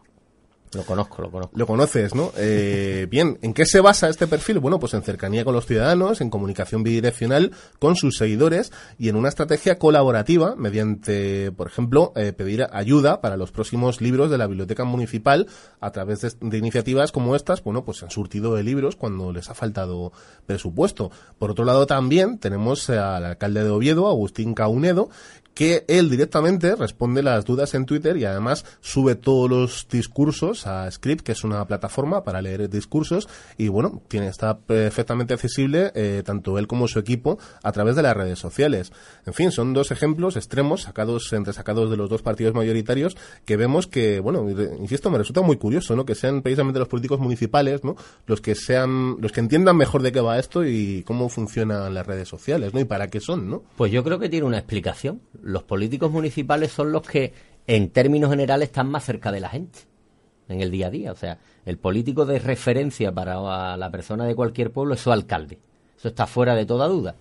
[0.73, 1.59] Lo conozco, lo conozco.
[1.59, 2.33] Lo conoces, ¿no?
[2.37, 4.61] Eh, bien, ¿en qué se basa este perfil?
[4.61, 7.51] Bueno, pues en cercanía con los ciudadanos, en comunicación bidireccional
[7.81, 13.37] con sus seguidores y en una estrategia colaborativa mediante, por ejemplo, eh, pedir ayuda para
[13.37, 15.49] los próximos libros de la biblioteca municipal
[15.81, 19.55] a través de, iniciativas como estas, bueno, pues han surtido de libros cuando les ha
[19.55, 20.13] faltado
[20.47, 21.11] presupuesto.
[21.39, 25.11] Por otro lado, también tenemos al alcalde de Oviedo, Agustín Caunedo,
[25.55, 30.91] que él directamente responde las dudas en Twitter y además sube todos los discursos a
[30.91, 33.29] Script, que es una plataforma para leer discursos
[33.59, 38.03] y bueno, tiene está perfectamente accesible eh, tanto él como su equipo a través de
[38.03, 38.93] las redes sociales.
[39.27, 43.57] En fin, son dos ejemplos extremos sacados entre sacados de los dos partidos mayoritarios que
[43.57, 44.49] vemos que, bueno,
[44.79, 46.05] insisto, me resulta muy curioso, ¿no?
[46.05, 47.97] Que sean precisamente los políticos municipales, ¿no?
[48.27, 52.07] Los que sean los que entiendan mejor de qué va esto y cómo funcionan las
[52.07, 52.81] redes sociales, ¿no?
[52.81, 53.63] Y para qué son, ¿no?
[53.77, 55.21] Pues yo creo que tiene una explicación
[55.53, 57.33] los políticos municipales son los que,
[57.67, 59.81] en términos generales, están más cerca de la gente
[60.49, 61.13] en el día a día.
[61.13, 65.59] O sea, el político de referencia para la persona de cualquier pueblo es su alcalde.
[65.97, 67.15] Eso está fuera de toda duda.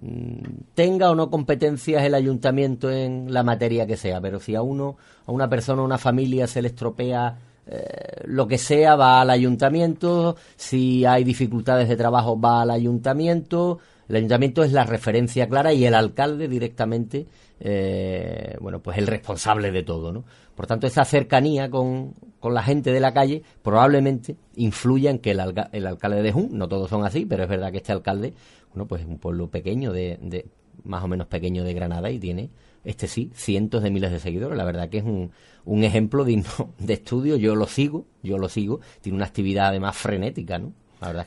[0.00, 0.42] Mm,
[0.74, 4.96] tenga o no competencias el ayuntamiento en la materia que sea, pero si a uno,
[5.26, 9.30] a una persona, a una familia se le estropea eh, lo que sea, va al
[9.30, 15.72] ayuntamiento, si hay dificultades de trabajo, va al ayuntamiento, el ayuntamiento es la referencia clara
[15.72, 17.26] y el alcalde directamente,
[17.60, 20.24] eh, bueno, pues el responsable de todo, ¿no?
[20.54, 25.30] Por tanto, esa cercanía con, con la gente de la calle probablemente influya en que
[25.30, 25.40] el,
[25.72, 28.34] el alcalde de Jun, no todos son así, pero es verdad que este alcalde,
[28.74, 30.46] bueno, pues es un pueblo pequeño de, de
[30.84, 32.50] más o menos pequeño de Granada y tiene,
[32.84, 34.58] este sí, cientos de miles de seguidores.
[34.58, 35.30] La verdad que es un,
[35.64, 37.36] un ejemplo digno de estudio.
[37.36, 38.80] Yo lo sigo, yo lo sigo.
[39.00, 40.72] Tiene una actividad además frenética, ¿no?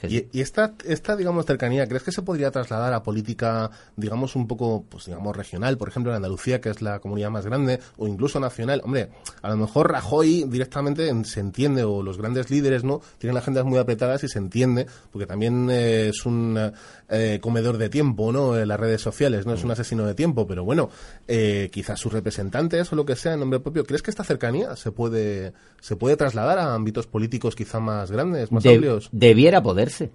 [0.08, 4.86] Y, esta, esta, digamos, cercanía, ¿crees que se podría trasladar a política, digamos, un poco,
[4.90, 5.78] pues digamos, regional?
[5.78, 8.82] Por ejemplo, en Andalucía, que es la comunidad más grande, o incluso nacional.
[8.84, 9.10] Hombre,
[9.42, 13.02] a lo mejor Rajoy directamente se entiende, o los grandes líderes, ¿no?
[13.18, 16.72] Tienen agendas muy apretadas y se entiende, porque también eh, es un
[17.10, 18.58] eh, comedor de tiempo, ¿no?
[18.58, 19.54] En las redes sociales, ¿no?
[19.54, 20.90] Es un asesino de tiempo, pero bueno,
[21.28, 23.84] eh, quizás sus representantes o lo que sea en nombre propio.
[23.84, 28.52] ¿Crees que esta cercanía se puede, se puede trasladar a ámbitos políticos quizá más grandes,
[28.52, 29.10] más amplios?
[29.12, 30.12] Debiera poderse.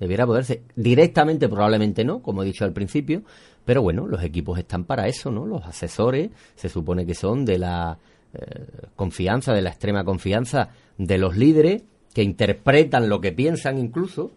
[0.00, 0.62] Debiera poderse.
[0.74, 3.22] Directamente probablemente no, como he dicho al principio,
[3.66, 5.44] pero bueno, los equipos están para eso, ¿no?
[5.44, 7.98] Los asesores se supone que son de la
[8.32, 8.64] eh,
[8.96, 11.82] confianza, de la extrema confianza de los líderes,
[12.14, 14.32] que interpretan lo que piensan incluso.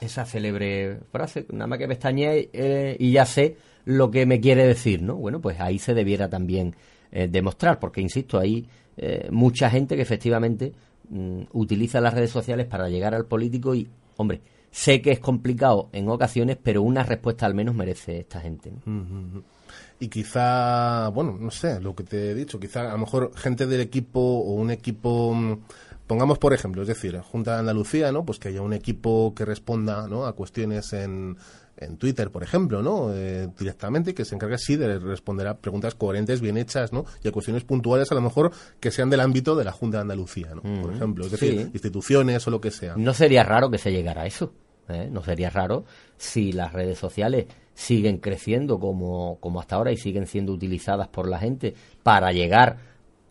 [0.00, 4.66] Esa célebre frase, nada más que pestañeé eh, y ya sé lo que me quiere
[4.66, 5.16] decir, ¿no?
[5.16, 6.74] Bueno, pues ahí se debiera también
[7.12, 8.66] eh, demostrar, porque insisto, hay
[9.30, 10.74] mucha gente que efectivamente
[11.10, 14.40] Mm, utiliza las redes sociales para llegar al político y, hombre,
[14.70, 18.72] sé que es complicado en ocasiones, pero una respuesta al menos merece esta gente.
[19.98, 23.66] Y quizá, bueno, no sé, lo que te he dicho, quizá a lo mejor gente
[23.66, 25.58] del equipo o un equipo mm,
[26.06, 28.24] pongamos por ejemplo, es decir, Junta de Andalucía, ¿no?
[28.24, 30.26] Pues que haya un equipo que responda, ¿no?
[30.26, 31.36] a cuestiones en,
[31.80, 33.12] en Twitter, por ejemplo, ¿no?
[33.14, 37.04] Eh, directamente, que se encargue sí de responder a preguntas coherentes, bien hechas, ¿no?
[37.22, 40.02] Y a cuestiones puntuales, a lo mejor, que sean del ámbito de la Junta de
[40.02, 40.62] Andalucía, ¿no?
[40.62, 42.94] por mm, ejemplo, es decir, instituciones o lo que sea.
[42.96, 44.52] No sería raro que se llegara a eso.
[44.88, 45.08] ¿eh?
[45.10, 45.84] No sería raro
[46.16, 51.28] si las redes sociales siguen creciendo como, como hasta ahora y siguen siendo utilizadas por
[51.28, 52.76] la gente para llegar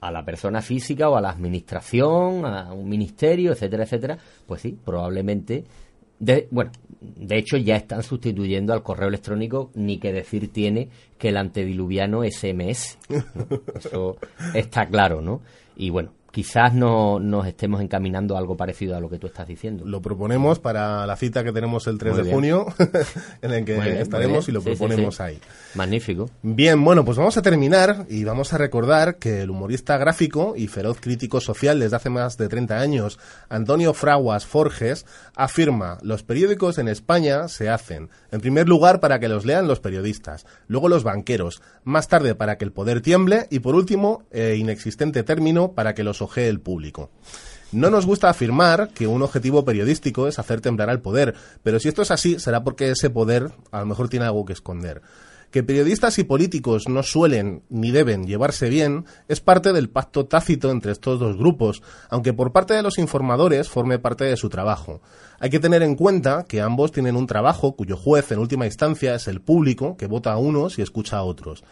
[0.02, 4.78] a la persona física o a la administración, a un ministerio, etcétera, etcétera, pues sí,
[4.84, 5.66] probablemente
[6.20, 11.30] de, bueno, de hecho ya están sustituyendo al correo electrónico, ni que decir tiene que
[11.30, 12.98] el antediluviano SMS.
[13.76, 14.18] Eso
[14.54, 15.42] está claro, ¿no?
[15.76, 19.48] Y bueno, quizás no nos estemos encaminando a algo parecido a lo que tú estás
[19.48, 19.86] diciendo.
[19.86, 22.68] Lo proponemos para la cita que tenemos el 3 de junio,
[23.42, 25.40] en el que estaremos y lo proponemos ahí.
[25.76, 26.30] Magnífico.
[26.42, 30.68] Bien, bueno, pues vamos a terminar y vamos a recordar que el humorista gráfico y
[30.68, 33.20] feroz crítico social desde hace más de 30 años,
[33.50, 35.06] Antonio Fraguas Forges,
[35.36, 39.80] afirma, los periódicos en España se hacen, en primer lugar, para que los lean los
[39.80, 44.56] periodistas, luego los banqueros, más tarde para que el poder tiemble y por último, eh,
[44.58, 47.10] inexistente término, para que los el público.
[47.72, 51.88] No nos gusta afirmar que un objetivo periodístico es hacer temblar al poder, pero si
[51.88, 55.02] esto es así, será porque ese poder a lo mejor tiene algo que esconder.
[55.52, 60.70] Que periodistas y políticos no suelen ni deben llevarse bien es parte del pacto tácito
[60.70, 65.02] entre estos dos grupos, aunque por parte de los informadores forme parte de su trabajo.
[65.40, 69.16] Hay que tener en cuenta que ambos tienen un trabajo cuyo juez en última instancia
[69.16, 71.64] es el público, que vota a unos y escucha a otros.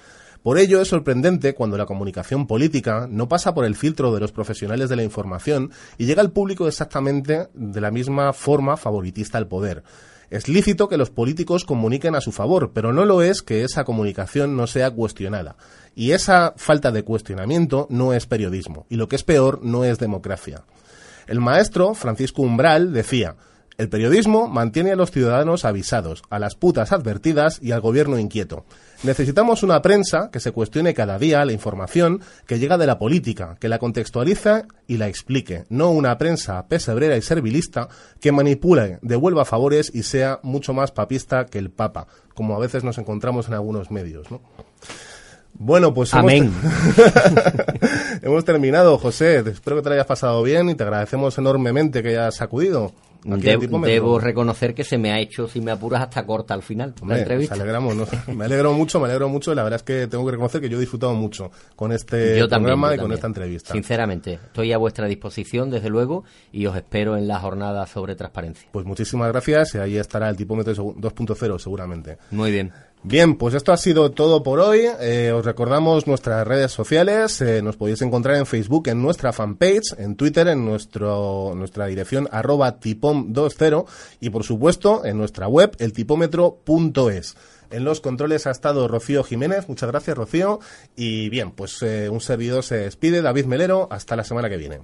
[0.41, 4.31] Por ello es sorprendente cuando la comunicación política no pasa por el filtro de los
[4.31, 9.47] profesionales de la información y llega al público exactamente de la misma forma favoritista al
[9.47, 9.83] poder.
[10.29, 13.85] Es lícito que los políticos comuniquen a su favor, pero no lo es que esa
[13.85, 15.55] comunicación no sea cuestionada.
[15.95, 19.99] Y esa falta de cuestionamiento no es periodismo, y lo que es peor, no es
[19.99, 20.63] democracia.
[21.27, 23.35] El maestro Francisco Umbral decía,
[23.77, 28.65] el periodismo mantiene a los ciudadanos avisados, a las putas advertidas y al gobierno inquieto.
[29.03, 33.55] Necesitamos una prensa que se cuestione cada día la información que llega de la política,
[33.59, 37.89] que la contextualice y la explique, no una prensa pesebrera y servilista
[38.19, 42.83] que manipule, devuelva favores y sea mucho más papista que el Papa, como a veces
[42.83, 44.27] nos encontramos en algunos medios.
[45.53, 46.51] Bueno, pues Amén.
[46.53, 49.37] Hemos, hemos terminado, José.
[49.39, 52.93] Espero que te lo hayas pasado bien y te agradecemos enormemente que hayas acudido.
[53.23, 57.01] Debo reconocer que se me ha hecho, si me apuras, hasta corta al final la
[57.01, 57.55] Hombre, entrevista.
[57.55, 58.07] nos alegramos, ¿no?
[58.35, 59.51] Me alegro mucho, me alegro mucho.
[59.51, 62.37] y La verdad es que tengo que reconocer que yo he disfrutado mucho con este
[62.39, 63.15] Yo programa y con también.
[63.17, 63.73] esta entrevista.
[63.73, 68.67] Sinceramente, estoy a vuestra disposición, desde luego, y os espero en la jornada sobre transparencia.
[68.71, 72.17] Pues muchísimas gracias y ahí estará el tipómetro segu- 2.0 seguramente.
[72.31, 72.71] Muy bien.
[73.09, 74.81] Bien, pues esto ha sido todo por hoy.
[74.99, 77.39] Eh, os recordamos nuestras redes sociales.
[77.39, 82.27] eh, nos podéis encontrar en Facebook, en nuestra fanpage, en Twitter, en nuestro, nuestra dirección
[82.33, 83.85] arroba tipom20
[84.19, 87.37] y por supuesto en nuestra web, eltipómetro.es.
[87.71, 89.69] En los controles ha estado Rocío Jiménez.
[89.69, 90.59] Muchas gracias, Rocío.
[90.97, 93.87] Y bien, pues eh, un servidor se despide, David Melero.
[93.89, 94.81] Hasta la semana que viene.